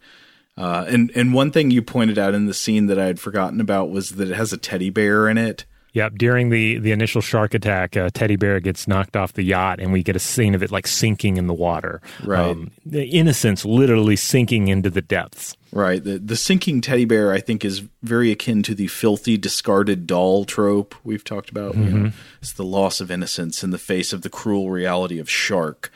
[0.57, 3.59] Uh, and and one thing you pointed out in the scene that I had forgotten
[3.59, 5.65] about was that it has a teddy bear in it.
[5.95, 6.15] Yep.
[6.17, 9.93] During the the initial shark attack, uh, teddy bear gets knocked off the yacht, and
[9.93, 12.01] we get a scene of it like sinking in the water.
[12.23, 12.55] Right.
[12.85, 15.55] the innocence literally sinking into the depths.
[15.71, 16.03] Right.
[16.03, 20.43] The the sinking teddy bear I think is very akin to the filthy discarded doll
[20.43, 21.75] trope we've talked about.
[21.75, 25.29] You know, it's the loss of innocence in the face of the cruel reality of
[25.29, 25.91] shark.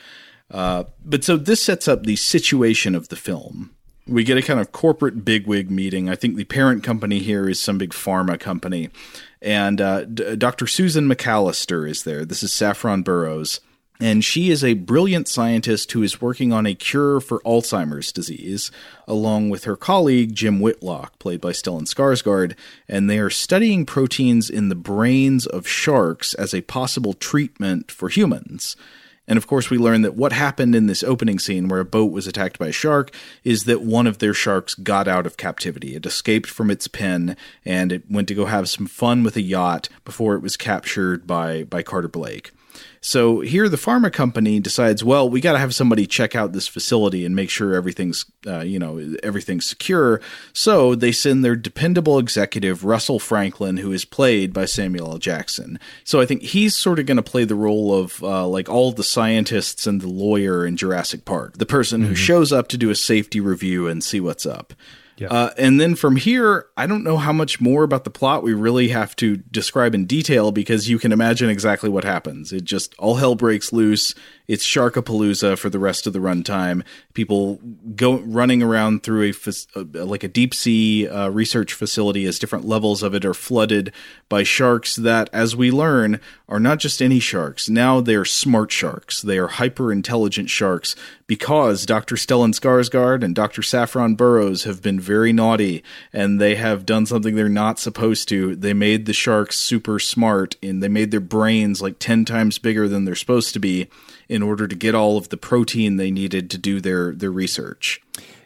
[0.51, 3.72] Uh, but so this sets up the situation of the film.
[4.10, 6.10] We get a kind of corporate bigwig meeting.
[6.10, 8.89] I think the parent company here is some big pharma company.
[9.41, 10.68] And uh, D- Dr.
[10.68, 12.26] Susan McAllister is there.
[12.26, 13.62] This is Saffron Burrows.
[14.01, 18.72] And she is a brilliant scientist who is working on a cure for Alzheimer's disease,
[19.07, 22.55] along with her colleague Jim Whitlock, played by Stellan Skarsgård.
[22.88, 28.07] And they are studying proteins in the brains of sharks as a possible treatment for
[28.07, 28.78] humans.
[29.30, 32.11] And of course, we learn that what happened in this opening scene where a boat
[32.11, 33.11] was attacked by a shark
[33.43, 35.95] is that one of their sharks got out of captivity.
[35.95, 39.41] It escaped from its pen and it went to go have some fun with a
[39.41, 42.51] yacht before it was captured by, by Carter Blake.
[43.02, 46.68] So here, the pharma company decides, well, we got to have somebody check out this
[46.68, 50.22] facility and make sure everything's, uh, you know, everything's secure.
[50.54, 55.18] So they send their dependable executive, Russell Franklin, who is played by Samuel L.
[55.18, 55.80] Jackson.
[56.04, 58.91] So I think he's sort of going to play the role of uh, like all
[58.91, 62.89] the scientists and the lawyer in Jurassic Park, the person who shows up to do
[62.89, 64.74] a safety review and see what's up.
[65.28, 68.53] Uh, and then from here, I don't know how much more about the plot we
[68.53, 72.53] really have to describe in detail because you can imagine exactly what happens.
[72.53, 74.15] It just all hell breaks loose.
[74.50, 76.84] It's Sharkapalooza for the rest of the runtime.
[77.14, 77.60] People
[77.95, 79.34] go running around through a
[79.76, 83.93] uh, like a deep sea uh, research facility as different levels of it are flooded
[84.28, 87.70] by sharks that, as we learn, are not just any sharks.
[87.70, 89.22] Now they are smart sharks.
[89.22, 90.95] They are hyper intelligent sharks
[91.28, 92.16] because Dr.
[92.16, 93.62] Stellan Skarsgård and Dr.
[93.62, 98.56] Saffron Burrows have been very naughty and they have done something they're not supposed to.
[98.56, 102.88] They made the sharks super smart and they made their brains like 10 times bigger
[102.88, 103.88] than they're supposed to be
[104.39, 107.99] in order to get all of the protein they needed to do their their research.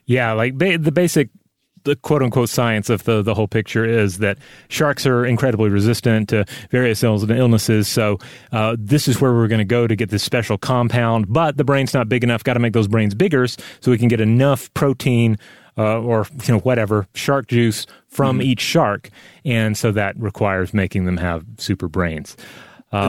[0.07, 1.29] Yeah, like ba- the basic,
[1.83, 4.39] the quote unquote science of the, the whole picture is that
[4.69, 7.87] sharks are incredibly resistant to various Ill- illnesses.
[7.87, 8.17] So
[8.51, 11.63] uh, this is where we're going to go to get this special compound, but the
[11.63, 12.43] brain's not big enough.
[12.43, 15.37] Got to make those brains bigger so we can get enough protein.
[15.75, 19.09] Uh, or you know whatever shark juice from each shark,
[19.43, 22.37] and so that requires making them have super brains.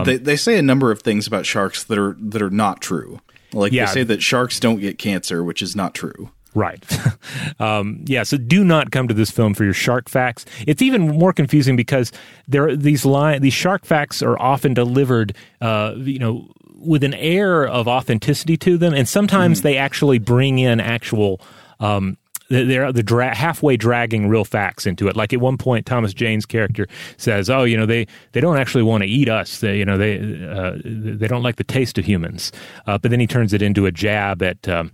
[0.05, 3.21] They they say a number of things about sharks that are that are not true.
[3.53, 3.87] Like Yeah.
[3.87, 6.31] they say that sharks don't get cancer, which is not true.
[6.55, 6.85] Right.
[7.61, 8.23] um, yeah.
[8.23, 10.47] So do not come to this film for your shark facts.
[10.67, 12.13] It's even more confusing because
[12.49, 17.67] there these line these shark facts are often delivered, uh, you know, with an air
[17.67, 21.41] of authenticity to them, and sometimes they actually bring in actual.
[21.81, 22.17] Um,
[22.49, 25.17] they're the dra- halfway dragging real facts into it.
[25.17, 26.87] Like at one point, Thomas Jane's character
[27.17, 29.61] says, "Oh, you know, they, they don't actually want to eat us.
[29.61, 32.53] They, you know, they uh, they don't like the taste of humans."
[32.87, 34.69] Uh, but then he turns it into a jab at.
[34.69, 34.93] Um,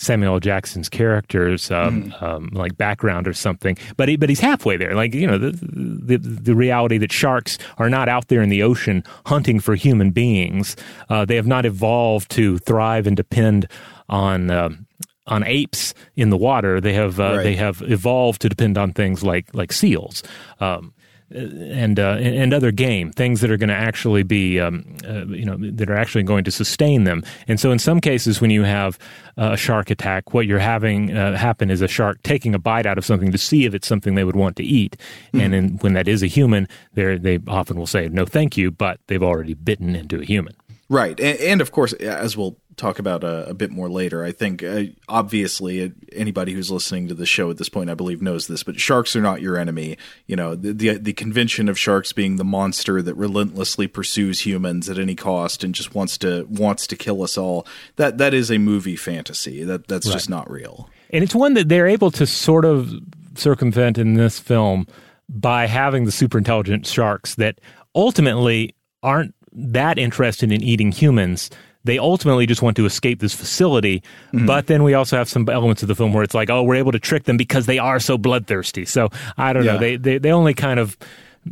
[0.00, 4.94] Samuel Jackson's character's um, um, like background or something, but he, but he's halfway there.
[4.94, 8.62] Like you know the, the the reality that sharks are not out there in the
[8.62, 10.76] ocean hunting for human beings.
[11.08, 13.66] Uh, they have not evolved to thrive and depend
[14.08, 14.86] on.
[15.28, 17.42] On apes in the water, they have uh, Right.
[17.42, 20.22] they have evolved to depend on things like like seals.
[20.60, 20.92] Um,
[21.30, 25.44] and uh, and other game things that are going to actually be um, uh, you
[25.44, 27.22] know that are actually going to sustain them.
[27.46, 28.98] And so in some cases, when you have
[29.36, 32.86] uh, a shark attack, what you're having uh, happen is a shark taking a bite
[32.86, 34.96] out of something to see if it's something they would want to eat.
[35.34, 38.70] And in, when that is a human, they they often will say no, thank you,
[38.70, 40.54] but they've already bitten into a human.
[40.88, 44.32] Right, and, and of course, as we'll talk about a, a bit more later, I
[44.32, 48.22] think uh, obviously uh, anybody who's listening to the show at this point, I believe,
[48.22, 48.62] knows this.
[48.62, 49.98] But sharks are not your enemy.
[50.26, 54.88] You know, the, the the convention of sharks being the monster that relentlessly pursues humans
[54.88, 57.66] at any cost and just wants to wants to kill us all.
[57.96, 59.64] That that is a movie fantasy.
[59.64, 60.88] That that's just not real.
[61.10, 62.92] And it's one that they're able to sort of
[63.34, 64.86] circumvent in this film
[65.28, 67.60] by having the super intelligent sharks that
[67.94, 71.50] ultimately aren't that interested in eating humans.
[71.88, 74.02] They ultimately just want to escape this facility.
[74.34, 74.44] Mm-hmm.
[74.44, 76.74] But then we also have some elements of the film where it's like, oh, we're
[76.74, 78.84] able to trick them because they are so bloodthirsty.
[78.84, 79.08] So
[79.38, 79.78] I don't know.
[79.78, 80.98] They, they, they only kind of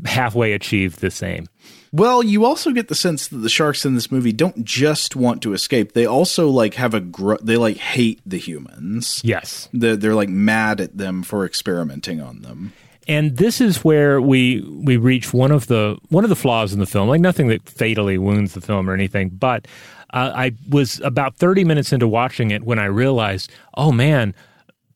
[0.04, 1.48] halfway achieve the same.
[1.90, 5.40] Well, you also get the sense that the sharks in this movie don't just want
[5.42, 9.22] to escape; they also like have a gr- they like hate the humans.
[9.24, 9.70] Yes.
[9.72, 12.74] They're, they're like mad at them for experimenting on them.
[13.08, 16.80] and this is where we we reach one of the one of the flaws in
[16.80, 19.66] the film like nothing that fatally wounds the film or anything but
[20.16, 24.34] uh, i was about 30 minutes into watching it when i realized oh man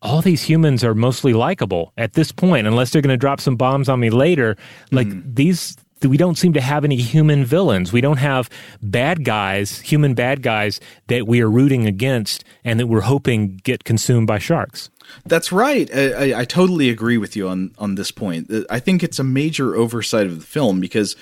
[0.03, 3.57] all these humans are mostly likable at this point unless they're going to drop some
[3.57, 4.57] bombs on me later
[4.91, 5.77] like these
[6.09, 7.93] we don't seem to have any human villains.
[7.93, 8.49] We don't have
[8.83, 13.85] bad guys, human bad guys that we are rooting against and that we're hoping get
[13.85, 14.91] consumed by sharks.
[15.27, 15.91] That's right.
[15.93, 18.51] I, I, I totally agree with you on on this point.
[18.71, 21.17] I think it's a major oversight of the film because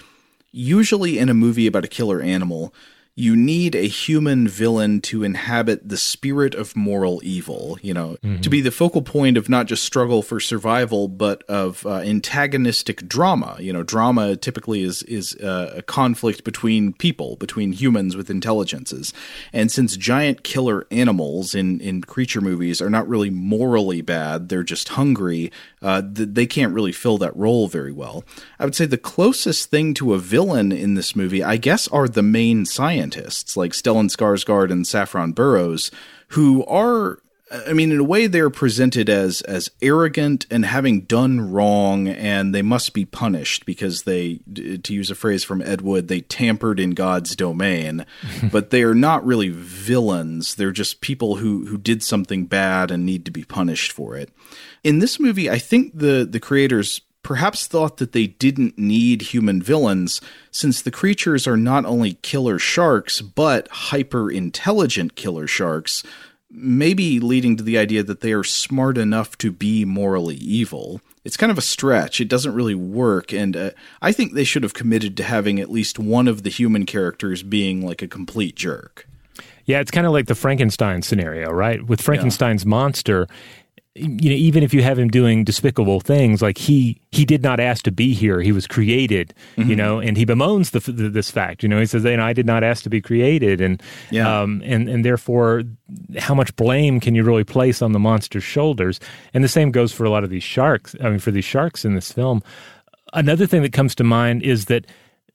[0.52, 2.74] usually in a movie about a killer animal,
[3.18, 8.48] you need a human villain to inhabit the spirit of moral evil, you know, to
[8.48, 13.56] be the focal point of not just struggle for survival, but of uh, antagonistic drama.
[13.58, 19.12] You know, drama typically is is uh, a conflict between people, between humans with intelligences.
[19.52, 24.62] And since giant killer animals in in creature movies are not really morally bad, they're
[24.62, 25.50] just hungry.
[25.82, 28.22] Uh, th- they can't really fill that role very well.
[28.60, 32.06] I would say the closest thing to a villain in this movie, I guess, are
[32.06, 33.07] the main scientists
[33.56, 35.90] like Stellan Skarsgård and Saffron Burrows,
[36.28, 41.50] who are I mean, in a way, they're presented as as arrogant and having done
[41.50, 46.08] wrong, and they must be punished because they, to use a phrase from Ed Wood,
[46.08, 48.04] they tampered in God's domain.
[48.52, 53.06] but they are not really villains; they're just people who who did something bad and
[53.06, 54.30] need to be punished for it.
[54.84, 59.62] In this movie, I think the the creators perhaps thought that they didn't need human
[59.62, 66.02] villains since the creatures are not only killer sharks but hyper intelligent killer sharks
[66.50, 71.00] maybe leading to the idea that they are smart enough to be morally evil.
[71.24, 72.20] It's kind of a stretch.
[72.20, 75.70] It doesn't really work, and uh, I think they should have committed to having at
[75.70, 79.06] least one of the human characters being like a complete jerk.
[79.66, 81.86] Yeah, it's kind of like the Frankenstein scenario, right?
[81.86, 83.28] With Frankenstein's monster,
[83.98, 87.60] you know, even if you have him doing despicable things, like he he did not
[87.60, 91.30] ask to be here, he was created, you know, and he bemoans the, the, this
[91.30, 91.62] fact.
[91.62, 94.42] You know, he says, "You know, I did not ask to be created," and Yeah.
[94.42, 95.64] um, and and therefore,
[96.18, 99.00] how much blame can you really place on the monster's shoulders?
[99.34, 100.94] And the same goes for a lot of these sharks.
[101.02, 102.42] I mean, for these sharks in this film.
[103.14, 104.84] Another thing that comes to mind is that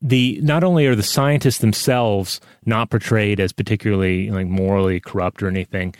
[0.01, 5.47] the not only are the scientists themselves not portrayed as particularly like morally corrupt or
[5.47, 5.95] anything,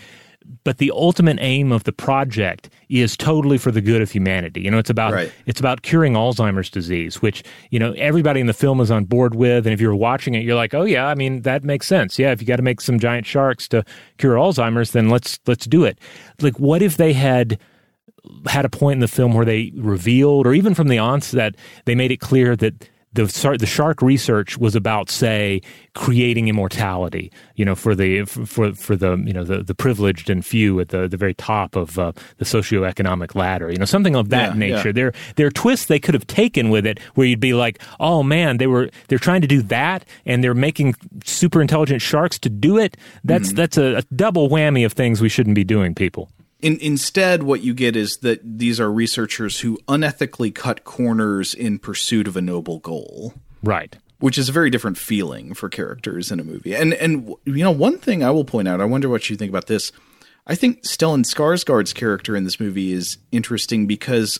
[0.64, 4.62] but the ultimate aim of the project is totally for the good of humanity.
[4.62, 5.32] You know, it's about Right.
[5.46, 9.36] it's about curing Alzheimer's disease, which you know everybody in the film is on board
[9.36, 9.66] with.
[9.66, 12.18] And if you're watching it, you're like, oh yeah, I mean that makes sense.
[12.20, 13.84] Yeah, if you got to make some giant sharks to
[14.18, 16.00] cure Alzheimer's, then let's let's do it.
[16.42, 17.60] Like, what if they had
[18.48, 21.94] had a point in the film where they revealed, or even from the onset, they
[21.96, 23.26] made it clear that the
[23.60, 25.62] the shark research was about, say,
[25.94, 27.32] creating immortality.
[27.56, 30.90] You know, for the for for the you know the, the privileged and few at
[30.90, 33.72] the the very top of uh, the socioeconomic ladder.
[33.72, 34.90] You know, something of that Yeah, nature.
[34.90, 34.94] yeah.
[34.94, 38.24] There there are twists they could have taken with it, where you'd be like, oh
[38.24, 42.50] man, they were they're trying to do that, and they're making super intelligent sharks to
[42.50, 42.98] do it.
[43.24, 43.56] That's Mm-hmm.
[43.56, 46.30] that's a, a double whammy of things we shouldn't be doing, people.
[46.64, 51.78] In, instead, what you get is that these are researchers who unethically cut corners in
[51.78, 53.34] pursuit of a noble goal.
[53.62, 53.96] Right.
[54.20, 56.74] which is a very different feeling for characters in a movie.
[56.74, 59.50] And and you know, one thing I will point out, I wonder what you think
[59.50, 59.92] about this.
[60.48, 64.40] I think Stellan Skarsgård's character in this movie is interesting because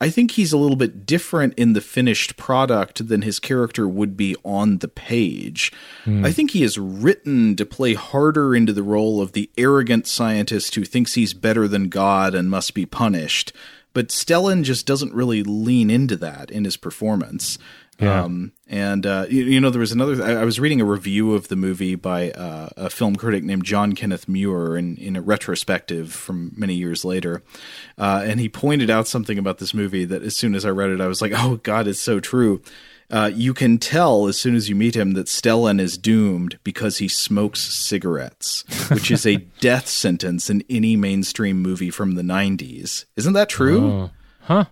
[0.00, 4.16] I think he's a little bit different in the finished product than his character would
[4.16, 5.72] be on the page.
[6.04, 6.24] Hmm.
[6.24, 10.76] I think he is written to play harder into the role of the arrogant scientist
[10.76, 13.52] who thinks he's better than God and must be punished.
[13.92, 17.58] But Stellan just doesn't really lean into that in his performance.
[18.00, 18.22] Yeah.
[18.22, 20.22] Um, and uh, you, you know, there was another.
[20.22, 23.64] I, I was reading a review of the movie by uh, a film critic named
[23.64, 27.42] John Kenneth Muir, in in a retrospective from many years later,
[27.96, 30.90] uh, and he pointed out something about this movie that as soon as I read
[30.90, 32.62] it, I was like, "Oh God, it's so true."
[33.10, 36.98] Uh, you can tell as soon as you meet him that Stellan is doomed because
[36.98, 43.06] he smokes cigarettes, which is a death sentence in any mainstream movie from the '90s.
[43.16, 44.10] Isn't that true?
[44.42, 44.66] Huh.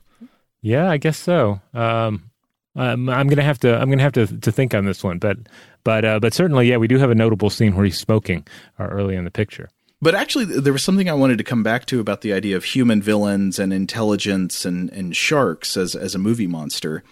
[0.60, 1.60] Yeah, I guess so.
[1.72, 2.30] Um,
[2.76, 3.76] I'm, I'm gonna have to.
[3.76, 5.38] I'm gonna have to to think on this one, but
[5.84, 8.46] but uh, but certainly, yeah, we do have a notable scene where he's smoking
[8.78, 9.68] uh, early in the picture.
[10.02, 12.64] But actually, there was something I wanted to come back to about the idea of
[12.64, 17.02] human villains and intelligence and, and sharks as, as a movie monster.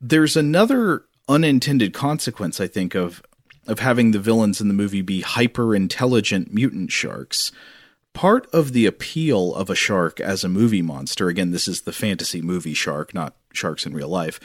[0.00, 3.22] There's another unintended consequence, I think, of
[3.66, 7.52] of having the villains in the movie be hyper intelligent mutant sharks.
[8.12, 11.92] Part of the appeal of a shark as a movie monster, again, this is the
[11.92, 14.38] fantasy movie shark, not sharks in real life,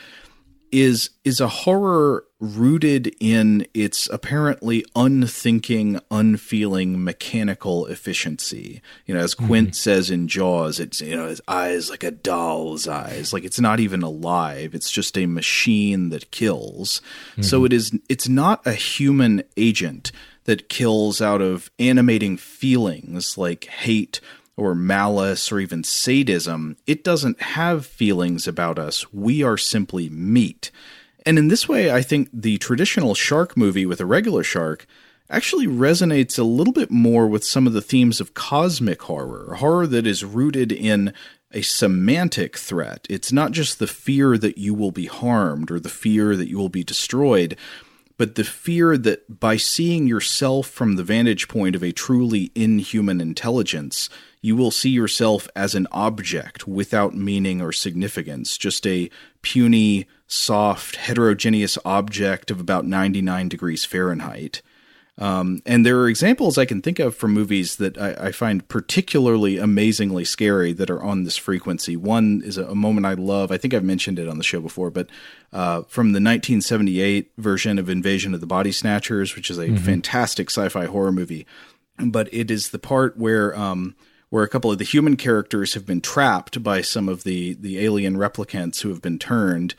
[0.72, 8.82] is is a horror rooted in its apparently unthinking, unfeeling mechanical efficiency.
[9.06, 9.46] You know, as hmm.
[9.48, 13.60] Quint says in Jaws, it's you know his eyes like a doll's eyes, like it's
[13.60, 14.74] not even alive.
[14.74, 17.02] It's just a machine that kills.
[17.42, 17.66] So hmm.
[17.66, 17.98] it is.
[18.08, 20.12] It's not a human agent
[20.46, 24.20] that kills out of animating feelings like hate
[24.60, 29.12] or malice or even sadism, it doesn't have feelings about us.
[29.14, 30.70] We are simply meat.
[31.26, 34.86] And in this way, I think the traditional shark movie with a regular shark
[35.30, 39.88] actually resonates a little bit more with some of the themes of cosmic horror, horror
[39.88, 41.14] that is rooted in
[41.52, 43.08] a semantic threat.
[43.10, 46.58] It's not just the fear that you will be harmed or the fear that you
[46.58, 47.56] will be destroyed,
[48.20, 53.22] but the fear that by seeing yourself from the vantage point of a truly inhuman
[53.22, 54.10] intelligence,
[54.42, 59.10] you will see yourself as an object without meaning or significance, just a
[59.42, 64.62] puny, soft, heterogeneous object of about 99 degrees Fahrenheit.
[65.20, 68.66] Um, and there are examples I can think of from movies that I, I find
[68.70, 71.98] particularly amazingly scary that are on this frequency.
[71.98, 73.52] One is a, a moment I love.
[73.52, 75.10] I think I've mentioned it on the show before, but
[75.52, 80.50] uh, from the 1978 version of Invasion of the Body Snatchers, which is a fantastic
[80.50, 81.46] sci-fi horror movie.
[81.98, 83.98] But it is the part where um,
[84.30, 87.80] where a couple of the human characters have been trapped by some of the the
[87.80, 89.76] alien replicants who have been turned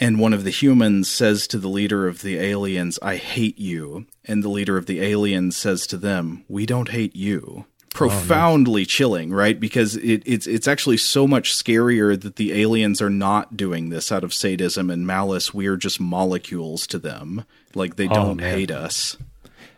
[0.00, 4.06] and one of the humans says to the leader of the aliens, I hate you.
[4.24, 7.66] And the leader of the aliens says to them, We don't hate you.
[7.90, 9.58] Profoundly chilling, right?
[9.58, 14.10] Because it, it's it's actually so much scarier that the aliens are not doing this
[14.10, 15.54] out of sadism and malice.
[15.54, 17.44] We are just molecules to them.
[17.72, 18.52] Like they don't man.
[18.52, 19.16] hate us.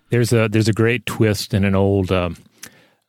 [0.08, 2.38] There's a there's a great twist in an old um,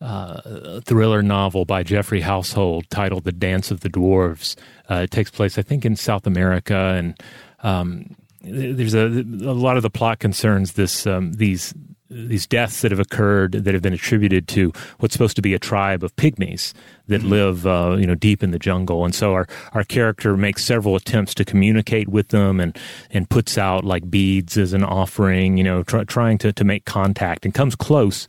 [0.02, 4.56] uh, thriller novel by Geoffrey Household titled "The Dance of the Dwarves."
[4.90, 7.22] Uh, it takes place, I think, in South America, and
[7.64, 11.74] um, there's a a lot of the plot concerns this um, these
[12.10, 15.60] these deaths that have occurred that have been attributed to what's supposed to be a
[15.60, 16.74] tribe of pygmies
[17.08, 19.04] that live, uh, you know, deep in the jungle.
[19.04, 22.78] And so our, our character makes several attempts to communicate with them and,
[23.12, 26.86] and puts out like beads as an offering, you know, try, trying to, to make
[26.86, 28.28] contact and comes close.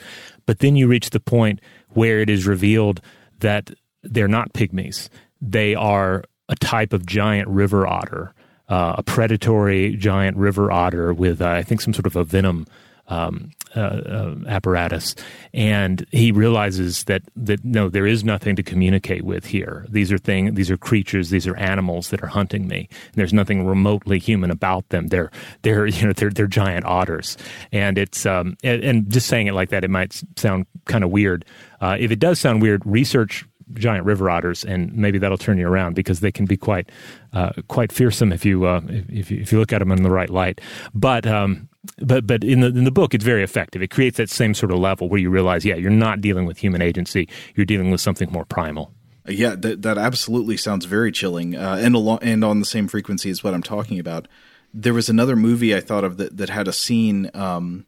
[0.49, 3.03] But then you reach the point where it is revealed
[3.41, 3.71] that
[4.03, 5.11] they're not pygmies.
[5.43, 8.33] They are a type of giant river otter,
[8.67, 12.67] uh, a predatory giant river otter with, uh, I think, some sort of a venom
[13.09, 15.15] um, uh, uh, apparatus,
[15.53, 19.87] and he realizes that that no, there is nothing to communicate with here.
[19.89, 22.89] These are thing, these are creatures, these are animals that are hunting me.
[22.91, 25.09] And there's nothing remotely human about them.
[25.09, 25.31] They're
[25.63, 27.37] they're you know they're they're giant otters,
[27.73, 31.11] and it's um and, and just saying it like that, it might sound kind of
[31.11, 31.45] weird.
[31.81, 33.45] Uh, if it does sound weird, research
[33.75, 36.91] giant river otters, and maybe that'll turn you around because they can be quite
[37.33, 40.31] uh, quite fearsome if you uh, if if you look at them in the right
[40.31, 40.61] light.
[40.95, 41.68] But um,
[41.99, 43.83] but but in the in the book, it's very effective.
[43.83, 46.59] It creates that same sort of level where you realize, yeah, you're not dealing with
[46.59, 48.93] human agency; you're dealing with something more primal.
[49.27, 53.31] Yeah, that that absolutely sounds very chilling, uh, and along and on the same frequency
[53.31, 54.29] as what I'm talking about.
[54.75, 57.87] There was another movie I thought of that that had a scene um,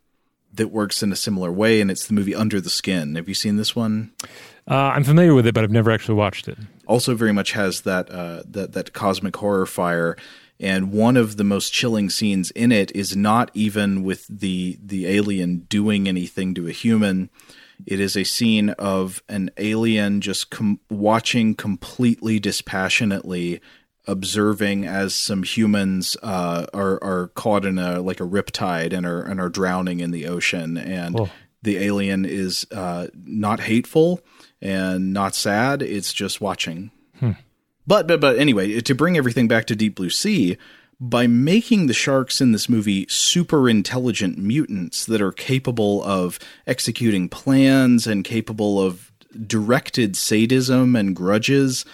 [0.53, 3.15] that works in a similar way, and it's the movie Under the Skin.
[3.17, 4.13] Have you seen this one?
[4.69, 6.59] Uh, I'm familiar with it, but I've never actually watched it.
[6.87, 10.17] Also, very much has that uh, that that cosmic horror fire.
[10.61, 15.07] And one of the most chilling scenes in it is not even with the the
[15.07, 17.31] alien doing anything to a human.
[17.87, 23.61] It is a scene of an alien just com- watching completely dispassionately
[24.07, 29.23] observing as some humans uh, are are caught in a like a riptide and are
[29.23, 31.31] and are drowning in the ocean, and Oh.
[31.63, 34.21] the alien is uh, not hateful
[34.61, 35.81] and not sad.
[35.83, 36.91] It's just watching.
[37.91, 40.57] But but but anyway, to bring everything back to Deep Blue Sea,
[41.01, 46.39] by making the sharks in this movie super intelligent mutants that are capable of
[46.69, 49.11] executing plans and capable of
[49.45, 51.85] directed sadism and grudges,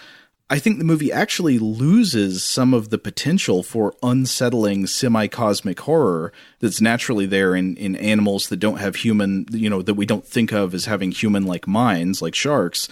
[0.51, 6.31] I think the movie actually loses some of the potential for unsettling semi cosmic horror
[6.59, 10.27] that's naturally there in, in animals that don't have human, you know, that we don't
[10.27, 12.87] think of as having human like minds, like sharks.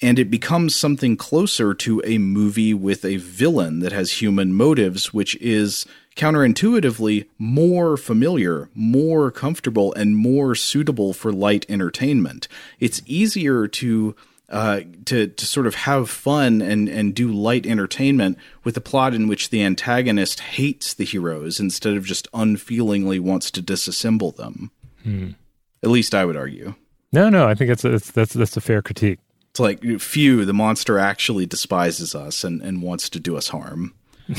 [0.00, 5.12] And it becomes something closer to a movie with a villain that has human motives,
[5.14, 5.86] which is
[6.16, 12.48] counterintuitively more familiar, more comfortable, and more suitable for light entertainment.
[12.80, 14.16] It's easier to
[14.48, 19.14] uh, to to sort of have fun and and do light entertainment with a plot
[19.14, 24.70] in which the antagonist hates the heroes instead of just unfeelingly wants to disassemble them.
[25.82, 26.74] At least I would argue.
[27.12, 29.18] No, no, I think that's a, that's, that's a fair critique.
[29.52, 33.94] It's like, phew, the monster actually despises us and, and wants to do us harm.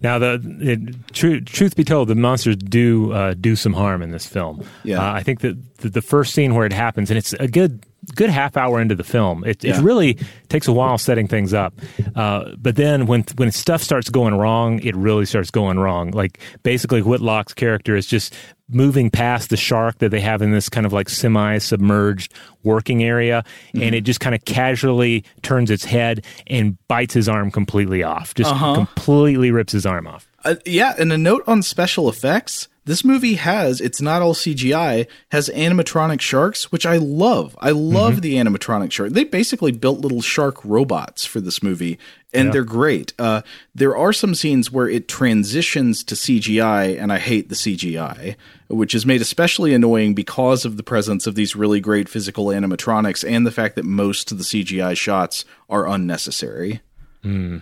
[0.00, 4.10] Now, the it, tru- truth be told, the monsters do uh, do some harm in
[4.10, 4.64] this film.
[4.82, 4.98] Yeah.
[4.98, 7.84] uh, I think that the, the first scene where it happens, and it's a good
[8.16, 9.44] good half hour into the film.
[9.44, 9.78] It, Yeah.
[9.78, 11.74] it really takes a while setting things up,
[12.16, 16.10] uh, but then when when stuff starts going wrong, it really starts going wrong.
[16.12, 18.34] Like basically, Whitlock's character is just
[18.70, 23.02] moving past the shark that they have in this kind of like semi submerged working
[23.02, 23.44] area,
[23.74, 28.34] and it just kind of casually turns its head and bites his arm completely off.
[28.34, 30.28] Just completely rips his arm off.
[30.44, 32.68] Uh, yeah, and a note on special effects.
[32.86, 37.56] This movie has, it's not all CGI, has animatronic sharks, which I love.
[37.60, 39.10] I love the animatronic shark.
[39.10, 41.98] They basically built little shark robots for this movie,
[42.32, 43.12] and they're great.
[43.18, 43.42] Uh,
[43.74, 48.34] there are some scenes where it transitions to CGI, and I hate the CGI,
[48.70, 53.28] which is made especially annoying because of the presence of these really great physical animatronics
[53.28, 56.80] and the fact that most of the CGI shots are unnecessary.
[57.22, 57.58] Hmm.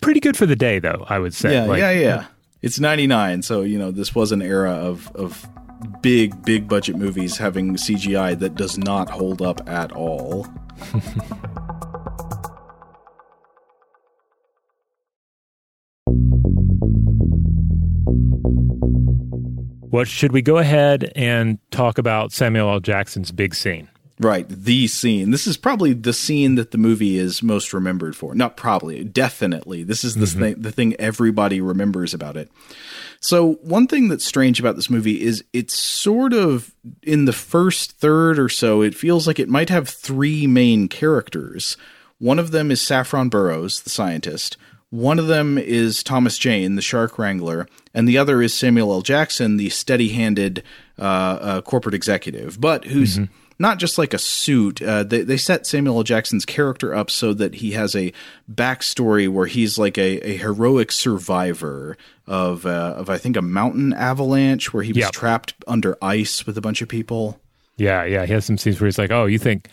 [0.00, 1.04] Pretty good for the day, though.
[1.08, 1.52] I would say.
[1.52, 2.26] Yeah, Like, yeah, yeah.
[2.60, 5.46] It's 99, so you know, this was an era of of
[6.00, 10.46] big big budget movies having CGI that does not hold up at all.
[19.92, 22.80] What should we go ahead and talk about Samuel L.
[22.80, 23.90] Jackson's big scene?
[24.18, 25.32] Right, the scene.
[25.32, 28.34] This is probably the scene that the movie is most remembered for.
[28.34, 29.82] Not probably, definitely.
[29.82, 30.40] This is the mm-hmm.
[30.40, 32.50] thing the thing everybody remembers about it.
[33.20, 37.98] So, one thing that's strange about this movie is it's sort of in the first
[37.98, 41.76] third or so, it feels like it might have three main characters.
[42.18, 44.56] One of them is Saffron Burrows, the scientist.
[44.92, 49.00] One of them is Thomas Jane, the shark wrangler, and the other is Samuel L.
[49.00, 50.62] Jackson, the steady-handed
[50.98, 53.18] uh, uh, corporate executive, but who's
[53.58, 54.82] not just like a suit.
[54.82, 56.02] Uh, they they set Samuel L.
[56.02, 58.12] Jackson's character up so that he has a
[58.52, 63.94] backstory where he's like a, a heroic survivor of uh, of I think a mountain
[63.94, 65.12] avalanche where he was Yep.
[65.12, 67.40] trapped under ice with a bunch of people.
[67.78, 68.26] Yeah, yeah.
[68.26, 69.68] He has some scenes where he's like, "Oh, you think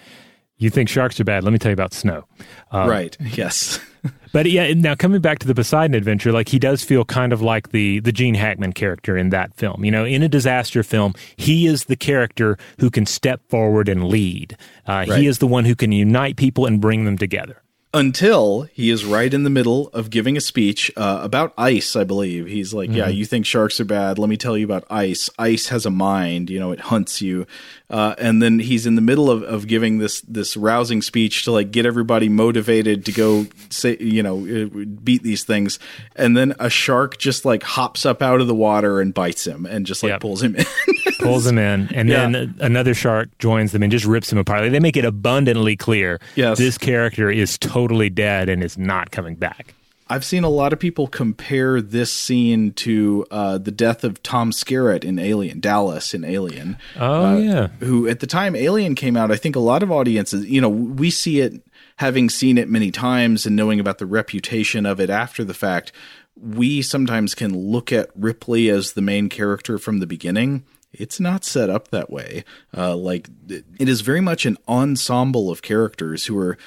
[0.57, 1.43] you think sharks are bad?
[1.43, 2.24] Let me tell you about snow."
[2.72, 3.17] right.
[3.20, 3.80] Yes.
[4.32, 7.41] But yeah, now coming back to the Poseidon adventure, like he does feel kind of
[7.41, 9.84] like the the Gene Hackman character in that film.
[9.84, 14.08] You know, in a disaster film, he is the character who can step forward and
[14.08, 14.56] lead.
[14.88, 15.20] Uh, Right.
[15.20, 17.62] He is the one who can unite people and bring them together.
[17.91, 22.04] until he is right in the middle of giving a speech uh, about ice, I
[22.04, 22.45] believe.
[22.45, 24.20] He's like, Yeah, you think sharks are bad.
[24.20, 25.28] Let me tell you about ice.
[25.39, 27.47] Ice has a mind, you know, it hunts you.
[27.90, 31.52] Uh, and then he's in the middle of, of giving this this rousing speech to
[31.52, 35.80] like get everybody motivated to go say you know uh, beat these things
[36.16, 39.66] and then a shark just like hops up out of the water and bites him
[39.66, 40.22] and just like Yep.
[40.22, 40.66] pulls him in
[41.20, 42.30] pulls him in, and Yeah.
[42.30, 44.70] then another shark joins them and just rips him apart.
[44.72, 46.60] They make it abundantly clear Yes.
[46.60, 49.74] this character is totally dead and is not coming back.
[50.10, 54.51] I've seen a lot of people compare this scene to uh, the death of Tom
[54.51, 56.78] Skerritt in Alien, Dallas in Alien.
[56.97, 60.45] Oh yeah, who at the time Alien came out, I think a lot of audiences,
[60.47, 61.62] you know, we see it
[61.97, 65.91] having seen it many times and knowing about the reputation of it after the fact.
[66.36, 70.64] We sometimes can look at Ripley as the main character from the beginning.
[70.91, 72.45] It's not set up that way.
[72.76, 76.57] Uh, like it is very much an ensemble of characters who are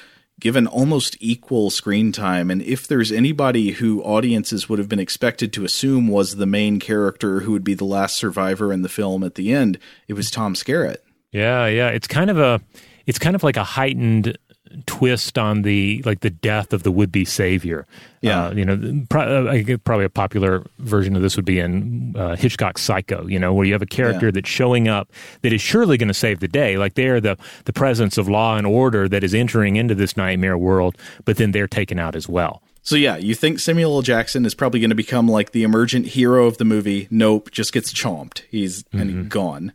[0.43, 2.51] given almost equal screen time.
[2.51, 6.81] And if there's anybody who audiences would have been expected to assume was the main
[6.81, 9.79] character who would be the last survivor in the film at the end,
[10.09, 10.97] it was Tom Skerritt.
[11.31, 11.87] yeah, yeah.
[11.87, 12.59] It's kind of a,
[13.05, 14.37] it's kind of like a heightened
[14.85, 17.85] twist on the like the death of the would-be savior.
[18.21, 18.45] Yeah.
[18.47, 22.15] uh, you know, pro- uh, I probably a popular version of this would be in
[22.17, 23.27] uh, Hitchcock's Psycho.
[23.27, 24.31] You know, where you have a character Yeah.
[24.31, 25.11] that's showing up
[25.41, 26.77] that is surely going to save the day.
[26.77, 30.57] Like they're the the presence of law and order that is entering into this nightmare
[30.57, 32.61] world, but then they're taken out as well.
[32.85, 34.01] So yeah, you think Samuel L.
[34.01, 37.07] Jackson is probably going to become like the emergent hero of the movie?
[37.09, 38.41] Nope, just gets chomped.
[38.49, 39.71] He's and he's gone.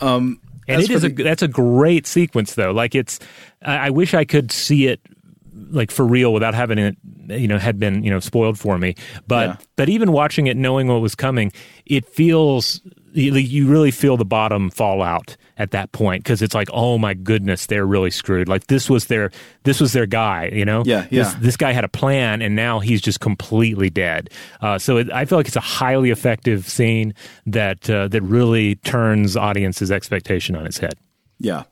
[0.00, 2.70] Um, And as it for a that's a great sequence though.
[2.70, 3.18] Like it's,
[3.62, 5.00] I, I wish I could see it
[5.70, 6.96] like for real without having it,
[7.28, 8.94] you know, had been you know spoiled for me.
[9.26, 9.56] But Yeah.
[9.76, 11.52] but even watching it, knowing what was coming,
[11.86, 12.80] it feels
[13.12, 16.98] you you really feel the bottom fall out at that point because it's like, oh
[16.98, 18.48] my goodness, they're really screwed.
[18.48, 19.30] Like this was their
[19.64, 20.82] this was their guy, you know.
[20.84, 21.36] Yeah, This, yeah.
[21.40, 24.30] this guy had a plan, and now he's just completely dead.
[24.60, 27.14] Uh, so it, I feel like it's a highly effective scene
[27.46, 30.94] that uh, that really turns audiences' expectation on its head.
[31.38, 31.64] Yeah.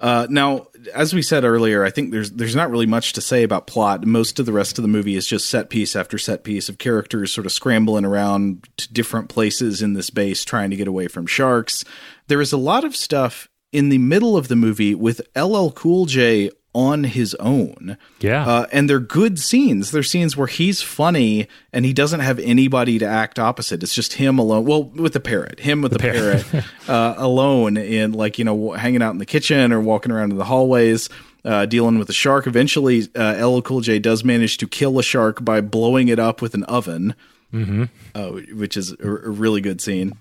[0.00, 3.42] Uh, now, as we said earlier, I think there's there's not really much to say
[3.42, 4.06] about plot.
[4.06, 6.78] Most of the rest of the movie is just set piece after set piece of
[6.78, 11.08] characters sort of scrambling around to different places in this base trying to get away
[11.08, 11.84] from sharks.
[12.28, 16.06] There is a lot of stuff in the middle of the movie with LL Cool
[16.06, 17.98] J on his own.
[18.20, 18.46] Yeah.
[18.46, 19.90] Uh, and they're good scenes.
[19.90, 23.82] They're scenes where he's funny and he doesn't have anybody to act opposite.
[23.82, 24.64] It's just him alone.
[24.64, 26.46] Well, with the parrot, him with the, parrot,
[26.88, 30.38] uh, alone in like, you know, hanging out in the kitchen or walking around in
[30.38, 31.08] the hallways.
[31.44, 32.46] Uh, dealing with the shark.
[32.46, 36.40] Eventually, uh, LL Cool J does manage to kill a shark by blowing it up
[36.40, 37.16] with an oven,
[37.52, 37.86] mm-hmm.
[38.14, 40.12] uh, which is a, a really good scene.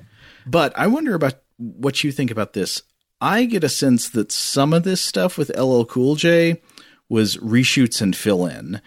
[0.48, 2.82] But I wonder about what you think about this.
[3.22, 6.60] I get a sense that some of this stuff with LL Cool J
[7.08, 8.82] was reshoots and fill in.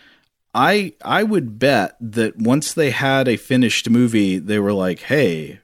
[0.53, 5.61] I I would bet that once they had a finished movie, they were like, "Hey,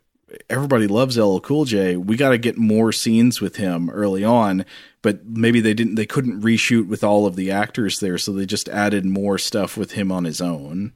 [0.48, 1.96] everybody loves LL Cool J.
[1.96, 4.64] We got to get more scenes with him early on."
[5.02, 5.94] But maybe they didn't.
[5.96, 9.76] They couldn't reshoot with all of the actors there, so they just added more stuff
[9.76, 10.92] with him on his own.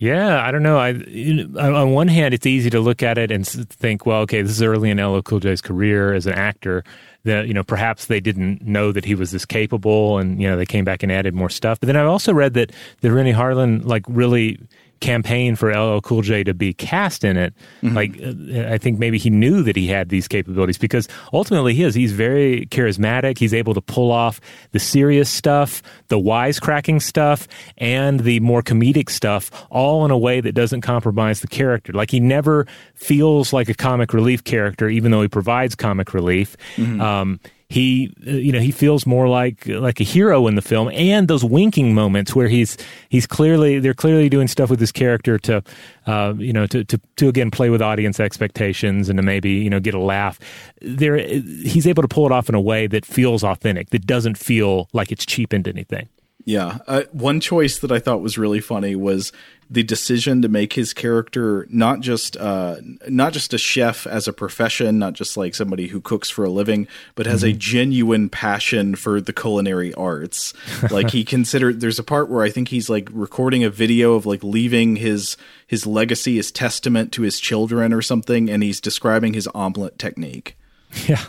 [0.00, 0.78] Yeah, I don't know.
[0.78, 4.06] I you know, on- on one hand, it's easy to look at it and think,
[4.06, 6.82] well, okay, this is early in LL Cool J's career as an actor.
[7.24, 10.56] That you know, perhaps they didn't know that he was this capable, and you know,
[10.56, 11.78] they came back and added more stuff.
[11.78, 12.72] But then I've also read that
[13.02, 14.58] that Renny Harlin like really
[15.00, 17.54] campaigned for LL Cool J to be cast in it.
[17.94, 21.82] Like, uh, I think maybe he knew that he had these capabilities because ultimately he
[21.82, 21.94] is.
[21.94, 23.38] He's very charismatic.
[23.38, 24.40] He's able to pull off
[24.72, 27.48] the serious stuff, the wisecracking stuff,
[27.78, 31.92] and the more comedic stuff, all in a way that doesn't compromise the character.
[31.92, 36.56] Like he never feels like a comic relief character, even though he provides comic relief.
[37.00, 37.40] Um,
[37.70, 41.28] he uh, you know he feels more like like a hero in the film and
[41.28, 42.76] those winking moments where he's
[43.08, 45.62] he's clearly they're clearly doing stuff with his character to
[46.06, 49.70] uh, you know to, to to again play with audience expectations and to maybe you
[49.70, 50.38] know get a laugh.
[50.82, 54.36] There he's able to pull it off in a way that feels authentic that doesn't
[54.36, 56.08] feel like it's cheapened anything
[56.44, 56.78] Yeah.
[56.86, 59.32] Uh, one choice that I thought was really funny was
[59.68, 62.76] the decision to make his character not just uh,
[63.08, 66.50] not just a chef as a profession, not just like somebody who cooks for a
[66.50, 70.52] living, but has a genuine passion for the culinary arts.
[70.90, 74.26] like he considered there's a part where I think he's like recording a video of
[74.26, 75.36] like leaving his
[75.66, 80.56] his legacy, his testament to his children or something, and he's describing his omelet technique.
[81.06, 81.26] yeah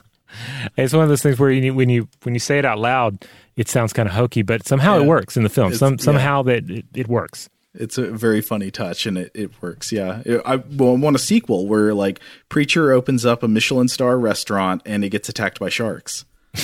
[0.78, 3.26] it's one of those things where you, when you when you say it out loud
[3.58, 6.04] it sounds kind of hokey but somehow it works in the film It's- Some, yeah.
[6.04, 9.94] somehow that it, it works It's a very funny touch, and it, it works.
[9.94, 12.20] Yeah, I, well, I want a sequel where like
[12.50, 16.26] preacher opens up a Michelin star restaurant and it gets attacked by sharks.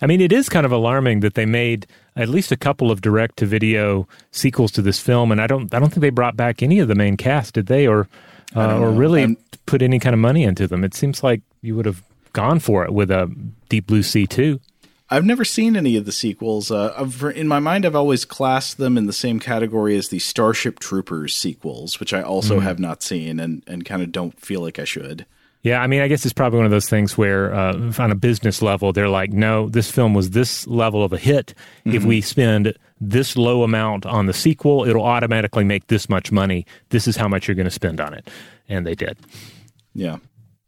[0.00, 1.86] I mean, it is kind of alarming that they made
[2.16, 5.72] at least a couple of direct to video sequels to this film, and I don't
[5.74, 8.08] I don't think they brought back any of the main cast, did they, or
[8.56, 9.36] uh, or really I'm-
[9.66, 10.82] put any kind of money into them?
[10.84, 12.02] It seems like you would have
[12.32, 13.32] gone for it with a
[13.68, 14.60] Deep Blue Sea too.
[15.12, 16.70] I've never seen any of the sequels.
[16.70, 20.18] Uh, I've- in my mind, I've always classed them in the same category as the
[20.18, 24.60] Starship Troopers sequels, which I also have not seen and, and kind of don't feel
[24.62, 25.26] like I should.
[25.62, 28.16] Yeah, I mean, I guess it's probably one of those things where, uh, on a
[28.16, 31.54] business level, they're like, no, this film was this level of a hit.
[31.84, 36.66] If we spend this low amount on the sequel, it'll automatically make this much money.
[36.88, 38.28] This is how much you're going to spend on it.
[38.68, 39.18] And they did.
[39.94, 40.16] Yeah.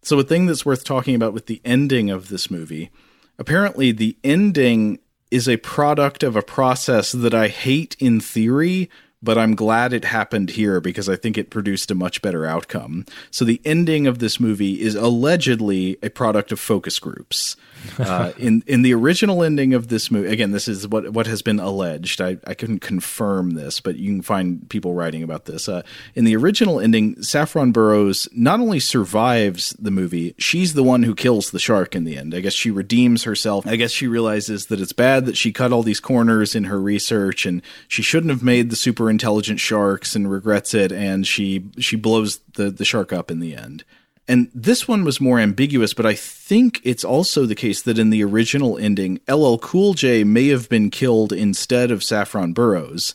[0.03, 2.91] So, a thing that's worth talking about with the ending of this movie
[3.39, 4.99] apparently, the ending
[5.31, 8.89] is a product of a process that I hate in theory,
[9.25, 13.07] but I'm glad it happened here because I think it produced a much better outcome.
[13.31, 17.57] So, the ending of this movie is allegedly a product of focus groups.
[17.99, 21.43] Uh, in in the original ending of this movie, again, this is what what has
[21.43, 22.21] been alleged.
[22.21, 25.69] I, I couldn't confirm this, but you can find people writing about this.
[25.69, 25.83] Uh,
[26.15, 31.15] in the original ending, Saffron Burrows not only survives the movie, she's the one who
[31.15, 32.35] kills the shark in the end.
[32.35, 33.67] I guess she redeems herself.
[33.67, 36.81] I guess she realizes that it's bad that she cut all these corners in her
[36.81, 40.93] research, and she shouldn't have made the super intelligent sharks, and regrets it.
[40.93, 43.85] And she she blows the the shark up in the end.
[44.27, 48.11] And this one was more ambiguous, but I think it's also the case that in
[48.11, 53.15] the original ending, LL Cool J may have been killed instead of Saffron Burrows.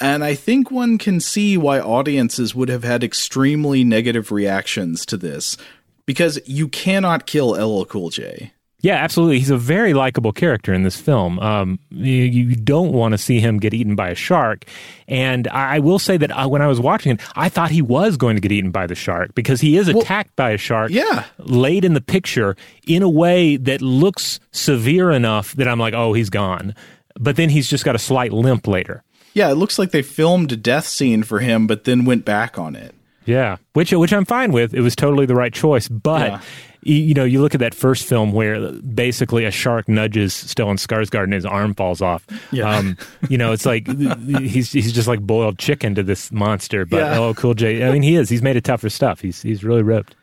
[0.00, 5.16] And I think one can see why audiences would have had extremely negative reactions to
[5.16, 5.56] this
[6.06, 8.52] because you cannot kill LL Cool J.
[8.82, 9.38] Yeah, absolutely.
[9.38, 11.38] He's a very likable character in this film.
[11.38, 14.64] Um, you, you don't want to see him get eaten by a shark.
[15.06, 17.80] And I, I will say that uh, when I was watching it, I thought he
[17.80, 20.90] was going to get eaten by the shark because he is attacked by a shark.
[20.90, 21.24] yeah.
[21.38, 26.12] Laid in the picture in a way that looks severe enough that I'm like, oh,
[26.12, 26.74] he's gone.
[27.18, 29.04] But then he's just got a slight limp later.
[29.32, 32.58] Yeah, it looks like they filmed a death scene for him, but then went back
[32.58, 32.94] on it.
[33.24, 34.74] Yeah, which which I'm fine with.
[34.74, 35.86] It was totally the right choice.
[35.88, 36.40] But Yeah.
[36.82, 40.78] you, you know, you look at that first film where basically a shark nudges Stellan
[40.84, 42.26] Skarsgård and his arm falls off.
[42.50, 42.68] Yeah.
[42.68, 42.96] Um,
[43.28, 43.86] you know, it's like
[44.40, 46.84] he's he's just like boiled chicken to this monster.
[46.84, 47.18] But Yeah.
[47.18, 47.84] oh, Cool J.
[47.86, 48.28] I mean, he is.
[48.28, 49.20] He's made of tougher stuff.
[49.20, 50.16] He's he's really ripped.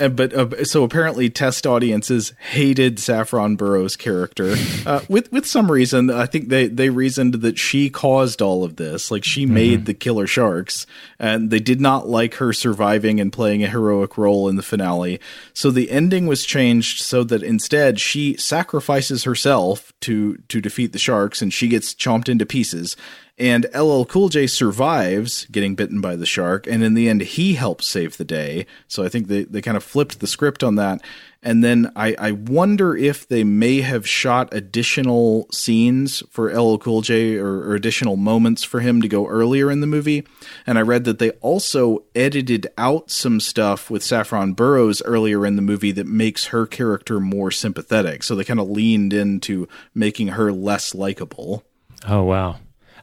[0.00, 4.56] Uh, but uh, so apparently test audiences hated Saffron Burrows' character
[4.86, 6.10] uh, with with some reason.
[6.10, 9.94] I think they they reasoned that she caused all of this, like she made the
[9.94, 10.86] killer sharks,
[11.18, 15.20] and they did not like her surviving and playing a heroic role in the finale.
[15.52, 20.98] So the ending was changed so that instead she sacrifices herself to to defeat the
[20.98, 22.96] sharks, and she gets chomped into pieces.
[23.40, 27.54] And LL Cool J survives getting bitten by the shark, and in the end, he
[27.54, 28.66] helps save the day.
[28.86, 31.00] So I think they, they kind of flipped the script on that.
[31.42, 37.00] And then I, I wonder if they may have shot additional scenes for LL Cool
[37.00, 40.26] J or, or additional moments for him to go earlier in the movie.
[40.66, 45.56] And I read that they also edited out some stuff with Saffron Burrows earlier in
[45.56, 48.22] the movie that makes her character more sympathetic.
[48.22, 51.64] So they kind of leaned into making her less likable.
[52.06, 52.58] Oh wow.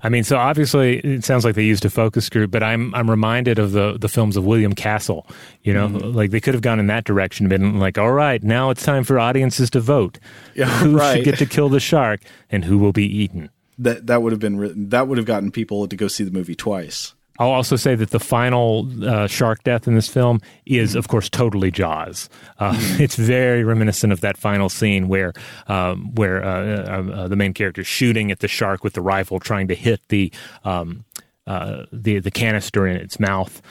[0.08, 3.10] I mean, so obviously it sounds like they used a focus group, but I'm I'm
[3.12, 5.28] reminded of the the films of William Castle.
[5.64, 6.16] You know, Mm-hmm.
[6.16, 9.04] like they could have gone in that direction, been like, all right, now it's time
[9.04, 10.18] for audiences to vote.
[10.56, 11.18] Yeah, who right.
[11.18, 13.50] should get to kill the shark and who will be eaten.
[13.78, 16.56] that that would have been that would have gotten people to go see the movie
[16.56, 17.14] twice.
[17.40, 21.30] I'll also say that the final uh, shark death in this film is, of course,
[21.30, 22.30] totally Jaws.
[22.60, 25.34] Uh, It's very reminiscent of that final scene where
[25.68, 29.02] um, where uh, uh, uh, the main character is shooting at the shark with the
[29.02, 30.32] rifle, trying to hit the.
[30.64, 31.06] Um,
[31.46, 33.62] uh, the the canister in its mouth.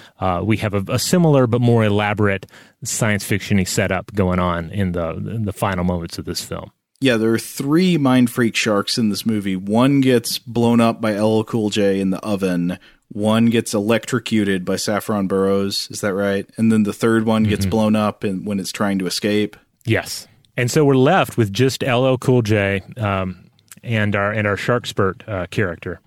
[0.42, 2.46] We have a, a similar but more elaborate
[2.82, 6.70] science fictiony setup going on in the in the final moments of this film.
[7.00, 9.56] Yeah, there are three mind freak sharks in this movie.
[9.56, 12.78] One gets blown up by LL Cool J in the oven.
[13.16, 15.88] One gets electrocuted by Saffron Burrows.
[15.90, 16.46] Is that right?
[16.58, 19.56] And then the third one gets blown up and when it's trying to escape.
[19.86, 20.28] Yes.
[20.54, 23.48] And so we're left with just LL Cool J um,
[23.82, 25.98] and our and our Shark Spurt uh, character.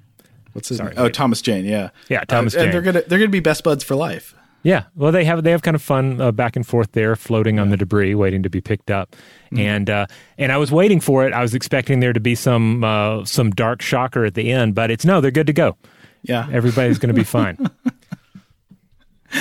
[0.53, 0.99] What's his Sorry, name?
[0.99, 1.15] Oh, wait.
[1.15, 1.65] Thomas Jane.
[1.65, 2.72] Yeah, Yeah, Thomas Uh, And Jane.
[2.73, 4.36] they're gonna they're gonna be best buds for life.
[4.61, 4.84] Yeah.
[4.95, 7.72] Well, they have they have kind of fun uh, back and forth there, floating on
[7.72, 9.15] the debris, waiting to be picked up.
[9.57, 10.06] And uh,
[10.38, 11.34] and I was waiting for it.
[11.34, 14.91] I was expecting there to be some uh, some dark shocker at the end, but
[14.91, 15.22] it's no.
[15.22, 15.76] They're good to go.
[16.23, 17.57] Yeah, Everybody's going to be fine.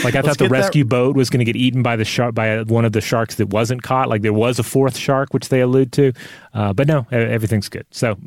[0.05, 1.96] Like I Let's thought the get that- rescue boat was going to get eaten by
[1.96, 4.10] the shark by one of the sharks that wasn't caught.
[4.10, 6.12] Like there was a fourth shark, which they allude to,
[6.52, 7.86] uh, but no, everything's good.
[7.90, 8.18] So,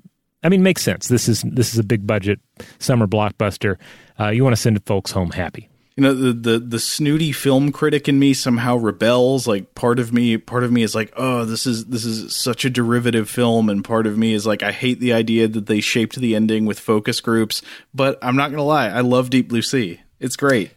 [0.43, 1.07] I mean, makes sense.
[1.07, 2.39] This is this is a big budget
[2.79, 3.77] summer blockbuster.
[4.19, 5.69] Uh, you want to send folks home happy.
[5.95, 10.13] You know the, the the snooty film critic in me somehow rebels like part of
[10.13, 13.69] me part of me is like oh this is this is such a derivative film
[13.69, 16.65] and part of me is like i hate the idea that they shaped the ending
[16.65, 17.61] with focus groups
[17.93, 20.01] but i'm not gonna lie i love deep blue sea.
[20.21, 20.71] It's great.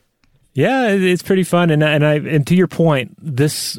[0.54, 3.78] Yeah, it's pretty fun, and and I and to your point, this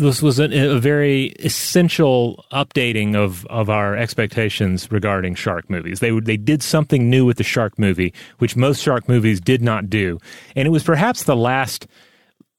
[0.00, 6.00] this was a, very essential updating of of our expectations regarding shark movies.
[6.00, 9.88] They they did something new with the shark movie, which most shark movies did not
[9.88, 10.18] do,
[10.56, 11.86] and it was perhaps the last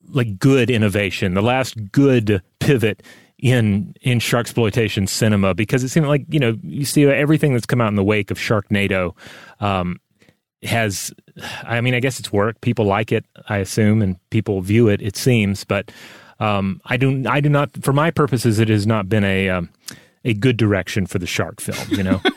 [0.10, 3.04] like good innovation, the last good pivot
[3.40, 7.66] in in shark exploitation cinema because it seemed like you know you see everything that's
[7.66, 9.16] come out in the wake of Sharknado.
[9.60, 10.00] Um,
[10.64, 11.12] has
[11.64, 15.02] i mean i guess it's work people like it i assume and people view it
[15.02, 15.92] it seems but
[16.42, 19.70] um, i do i do not for my purposes it has not been a um,
[20.26, 22.22] a good direction for the shark film you know?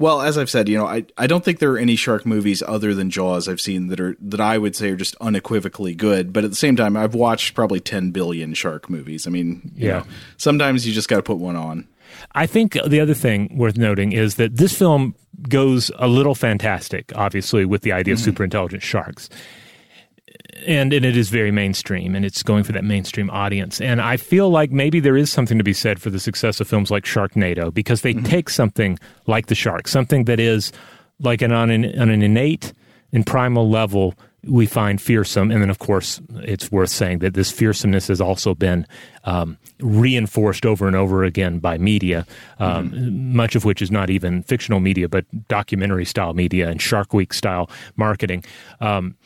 [0.00, 2.64] Well as i've said you know i i don't think there are any shark movies
[2.66, 6.32] other than jaws i've seen that are that i would say are just unequivocally good.
[6.32, 9.24] But at the same time i've watched probably 10 billion shark movies.
[9.26, 9.98] I mean you Yeah.
[9.98, 10.04] know,
[10.36, 11.86] sometimes you just got to put one on.
[12.34, 15.14] I think the other thing worth noting is that this film
[15.48, 19.28] goes a little fantastic, obviously, with the idea of super intelligent sharks.
[20.66, 23.80] And, and it is very mainstream, and it's going for that mainstream audience.
[23.80, 26.68] And I feel like maybe there is something to be said for the success of
[26.68, 30.72] films like Sharknado because they take something like the shark, something that is
[31.20, 32.72] like an on an, on an innate
[33.12, 34.14] and primal level
[34.46, 35.50] we find fearsome.
[35.50, 38.86] And then, of course, it's worth saying that this fearsomeness has also been
[39.24, 42.26] um, reinforced over and over again by media,
[42.58, 47.14] um, much of which is not even fictional media, but documentary style media and Shark
[47.14, 48.44] Week style marketing.
[48.80, 49.16] Um,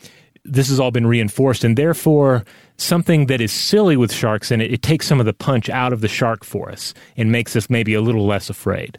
[0.49, 2.45] this has all been reinforced, and therefore,
[2.77, 5.93] something that is silly with sharks and it, it takes some of the punch out
[5.93, 8.99] of the shark for us and makes us maybe a little less afraid.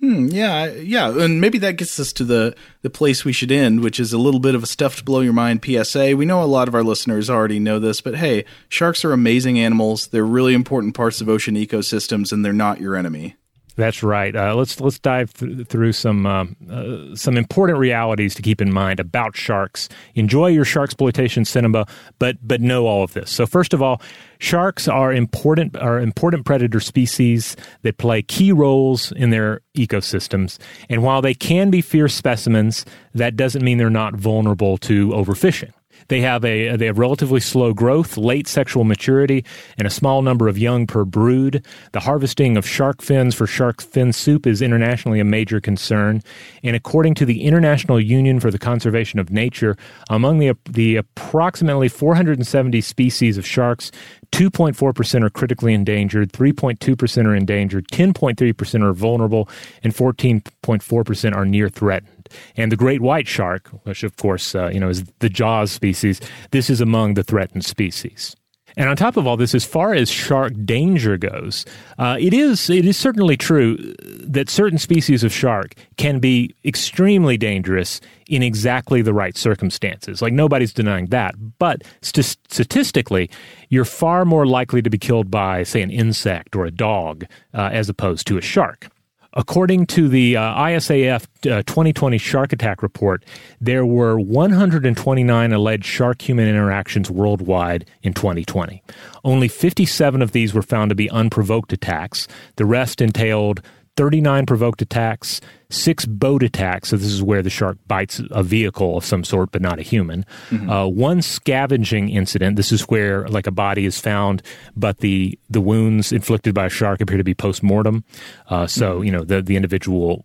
[0.00, 3.80] Hmm, Yeah, yeah, and maybe that gets us to the the place we should end,
[3.80, 6.14] which is a little bit of a stuff to blow your mind PSA.
[6.16, 9.58] We know a lot of our listeners already know this, but hey, sharks are amazing
[9.58, 10.08] animals.
[10.08, 13.36] They're really important parts of ocean ecosystems, and they're not your enemy.
[13.76, 14.34] That's right.
[14.34, 18.72] Uh, let's let's dive th- through some um, uh, some important realities to keep in
[18.72, 19.88] mind about sharks.
[20.14, 21.86] Enjoy your shark exploitation cinema,
[22.18, 23.30] but but know all of this.
[23.30, 24.00] So first of all,
[24.38, 30.58] sharks are important are important predator species that play key roles in their ecosystems.
[30.88, 35.72] And while they can be fierce specimens, that doesn't mean they're not vulnerable to overfishing.
[36.08, 39.44] They have a they have relatively slow growth, late sexual maturity,
[39.78, 41.64] and a small number of young per brood.
[41.92, 46.22] The harvesting of shark fins for shark fin soup is internationally a major concern,
[46.62, 49.76] and according to the International Union for the Conservation of Nature,
[50.10, 53.90] among the the approximately 470 species of sharks,
[54.32, 59.48] 2.4% are critically endangered, 3.2% are endangered, 10.3% are vulnerable,
[59.82, 62.13] and 14.4% are near threatened.
[62.56, 66.20] And the great white shark, which of course uh, you know is the Jaws species,
[66.50, 68.36] this is among the threatened species.
[68.76, 71.64] And on top of all this, as far as shark danger goes,
[71.98, 73.76] uh, it is it is certainly true
[74.20, 80.20] that certain species of shark can be extremely dangerous in exactly the right circumstances.
[80.20, 83.30] Like nobody's denying that, but st- statistically,
[83.68, 87.70] you're far more likely to be killed by, say, an insect or a dog uh,
[87.72, 88.88] as opposed to a shark.
[89.34, 93.24] According to the uh, ISAF uh, 2020 Shark Attack Report,
[93.60, 98.82] there were 129 alleged shark human interactions worldwide in 2020.
[99.24, 102.28] Only 57 of these were found to be unprovoked attacks.
[102.56, 103.60] The rest entailed
[103.96, 105.40] 39 provoked attacks,
[105.70, 106.88] six boat attacks.
[106.88, 109.82] So, this is where the shark bites a vehicle of some sort, but not a
[109.82, 110.26] human.
[110.70, 112.56] Uh, one scavenging incident.
[112.56, 114.42] This is where, like, a body is found,
[114.76, 118.04] but the, the wounds inflicted by a shark appear to be post mortem.
[118.48, 120.24] Uh, so, you know, the, the individual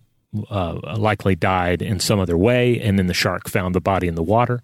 [0.50, 4.14] uh, likely died in some other way, and then the shark found the body in
[4.14, 4.62] the water.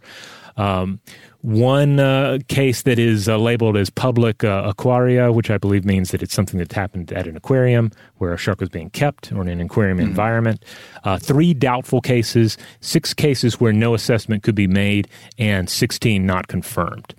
[0.57, 1.01] Um,
[1.43, 6.11] one uh, case that is uh, labeled as public uh, aquaria, which I believe means
[6.11, 9.43] that it's something that happened at an aquarium where a shark was being kept or
[9.43, 10.65] in an aquarium environment.
[11.05, 15.09] Uh, three doubtful cases, six cases where no assessment could be made,
[15.39, 17.15] and 16 not confirmed.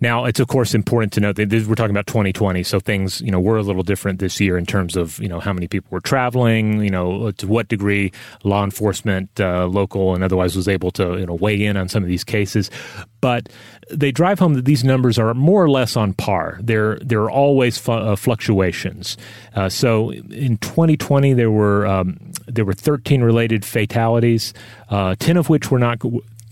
[0.00, 3.20] Now, it's of course important to note that this, we're talking about 2020, so things
[3.20, 5.68] you know were a little different this year in terms of you know how many
[5.68, 8.12] people were traveling, you know to what degree
[8.42, 12.02] law enforcement, uh, local and otherwise, was able to you know weigh in on some
[12.02, 12.70] of these cases.
[13.20, 13.50] But
[13.90, 16.58] they drive home that these numbers are more or less on par.
[16.62, 19.18] There there are always fu- uh, fluctuations.
[19.54, 24.54] Uh, so in 2020, there were um, there were 13 related fatalities,
[24.88, 25.98] uh, 10 of which were not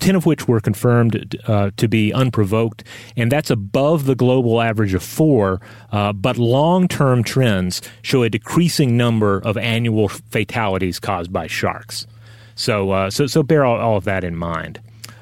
[0.00, 2.84] 10 of which were confirmed uh, to be unprovoked,
[3.16, 5.60] and that's above the global average of four.
[5.92, 12.06] Uh, but long term trends show a decreasing number of annual fatalities caused by sharks.
[12.54, 14.80] So, uh, so, so bear all, all of that in mind.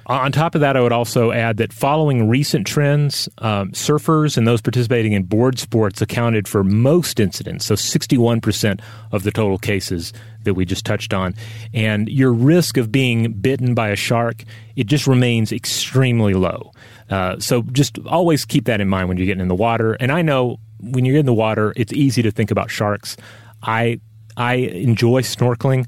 [0.08, 4.46] On top of that, I would also add that following recent trends, um, surfers and
[4.46, 8.80] those participating in board sports accounted for most incidents, so 61%
[9.10, 10.12] of the total cases
[10.46, 11.34] that we just touched on.
[11.74, 14.42] And your risk of being bitten by a shark,
[14.74, 16.72] it just remains extremely low.
[17.10, 19.92] Uh, so just always keep that in mind when you're getting in the water.
[19.94, 23.16] And I know when you're in the water, it's easy to think about sharks.
[23.62, 24.00] I
[24.36, 25.86] I enjoy snorkeling,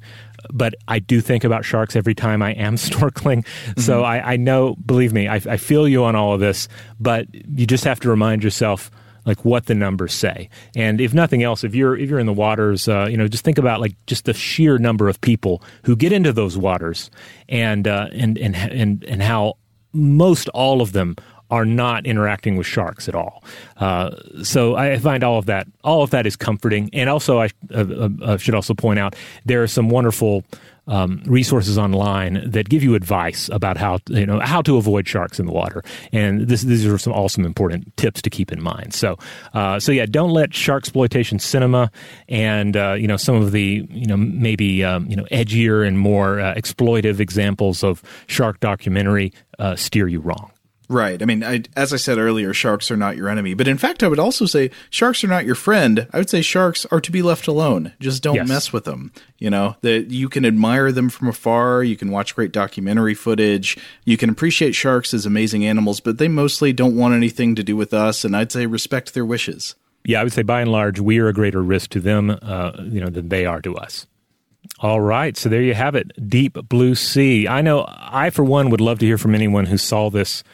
[0.51, 3.45] but I do think about sharks every time I am snorkeling.
[3.45, 3.81] Mm-hmm.
[3.81, 6.69] So I, I, know, believe me, I, I feel you on all of this,
[6.99, 8.91] but you just have to remind yourself
[9.29, 10.49] like what the numbers say.
[10.75, 13.45] And if nothing else, if you're if you're in the waters, uh, you know, just
[13.45, 17.11] think about like just the sheer number of people who get into those waters,
[17.49, 19.59] and uh, and and and and how
[19.93, 21.15] most all of them
[21.51, 23.43] are not interacting with sharks at all.
[23.77, 24.11] Uh,
[24.43, 26.91] so I find all of that all of that is comforting.
[26.93, 29.15] And also, I uh, uh, uh, should also point out
[29.45, 30.43] there are some wonderful.
[30.89, 35.39] Um, resources online that give you advice about how you know how to avoid sharks
[35.39, 38.95] in the water, and this, these are some awesome important tips to keep in mind.
[38.95, 39.19] So,
[39.53, 41.91] uh, so yeah, don't let shark exploitation cinema
[42.29, 45.99] and uh, you know some of the you know maybe um, you know edgier and
[45.99, 49.33] more exploitive examples of shark documentary
[49.77, 50.51] steer you wrong.
[50.91, 51.21] Right.
[51.21, 53.53] I mean, I, as I said earlier, sharks are not your enemy.
[53.53, 56.09] But in fact, I would also say sharks are not your friend.
[56.15, 57.93] I would say sharks are to be left alone.
[58.01, 58.49] Just don't yes.
[58.49, 59.13] mess with them.
[59.37, 61.83] You know, that you can admire them from afar.
[61.83, 63.77] You can watch great documentary footage.
[64.07, 67.77] You can appreciate sharks as amazing animals, but they mostly don't want anything to do
[67.77, 68.25] with us.
[68.25, 69.75] And I'd say respect their wishes.
[70.05, 72.73] Yeah, I would say by and large, we are a greater risk to them, uh,
[72.85, 74.07] you know, than they are to us.
[74.81, 77.47] All right, so there you have it, Deep Blue Sea.
[77.47, 80.45] I know I, for one, would love to hear from anyone who saw this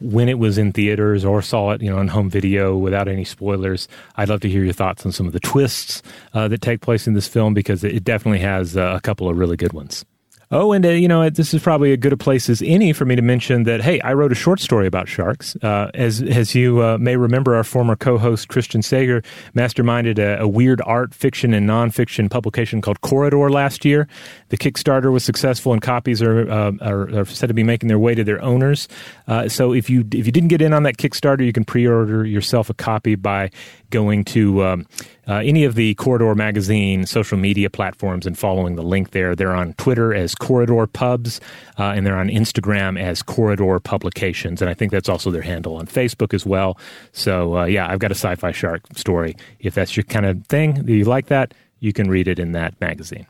[0.00, 3.24] when it was in theaters or saw it, you know, on home video without any
[3.24, 3.88] spoilers.
[4.16, 6.02] I'd love to hear your thoughts on some of the twists
[6.34, 9.36] uh, that take place in this film because it definitely has uh, a couple of
[9.36, 10.04] really good ones.
[10.50, 13.04] Oh, and uh, you know, this is probably as good a place as any for
[13.04, 13.82] me to mention that.
[13.82, 15.56] Hey, I wrote a short story about sharks.
[15.56, 19.22] Uh, as as you uh, may remember, our former co-host Christian Sager
[19.54, 24.08] masterminded a, a, weird art fiction and nonfiction publication called Corridor last year.
[24.48, 27.98] The Kickstarter was successful, and copies are uh, are, are, said to be making their
[27.98, 28.88] way to their owners.
[29.26, 32.24] Uh, so if you if you didn't get in on that Kickstarter, you can pre-order
[32.24, 33.50] yourself a copy by
[33.90, 34.86] going to um,
[35.28, 39.34] uh, any of the Corridor Magazine social media platforms and following the link there.
[39.34, 41.40] They're on Twitter as Corridor Pubs,
[41.78, 45.76] uh, and they're on Instagram as Corridor Publications, and I think that's also their handle
[45.76, 46.78] on Facebook as well.
[47.12, 49.36] So uh, yeah, I've got a sci-fi shark story.
[49.60, 52.80] If that's your kind of thing, you like that, you can read it in that
[52.80, 53.26] magazine.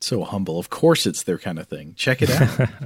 [0.00, 0.58] So humble.
[0.58, 1.94] Of course, it's their kind of thing.
[1.94, 2.68] Check it out.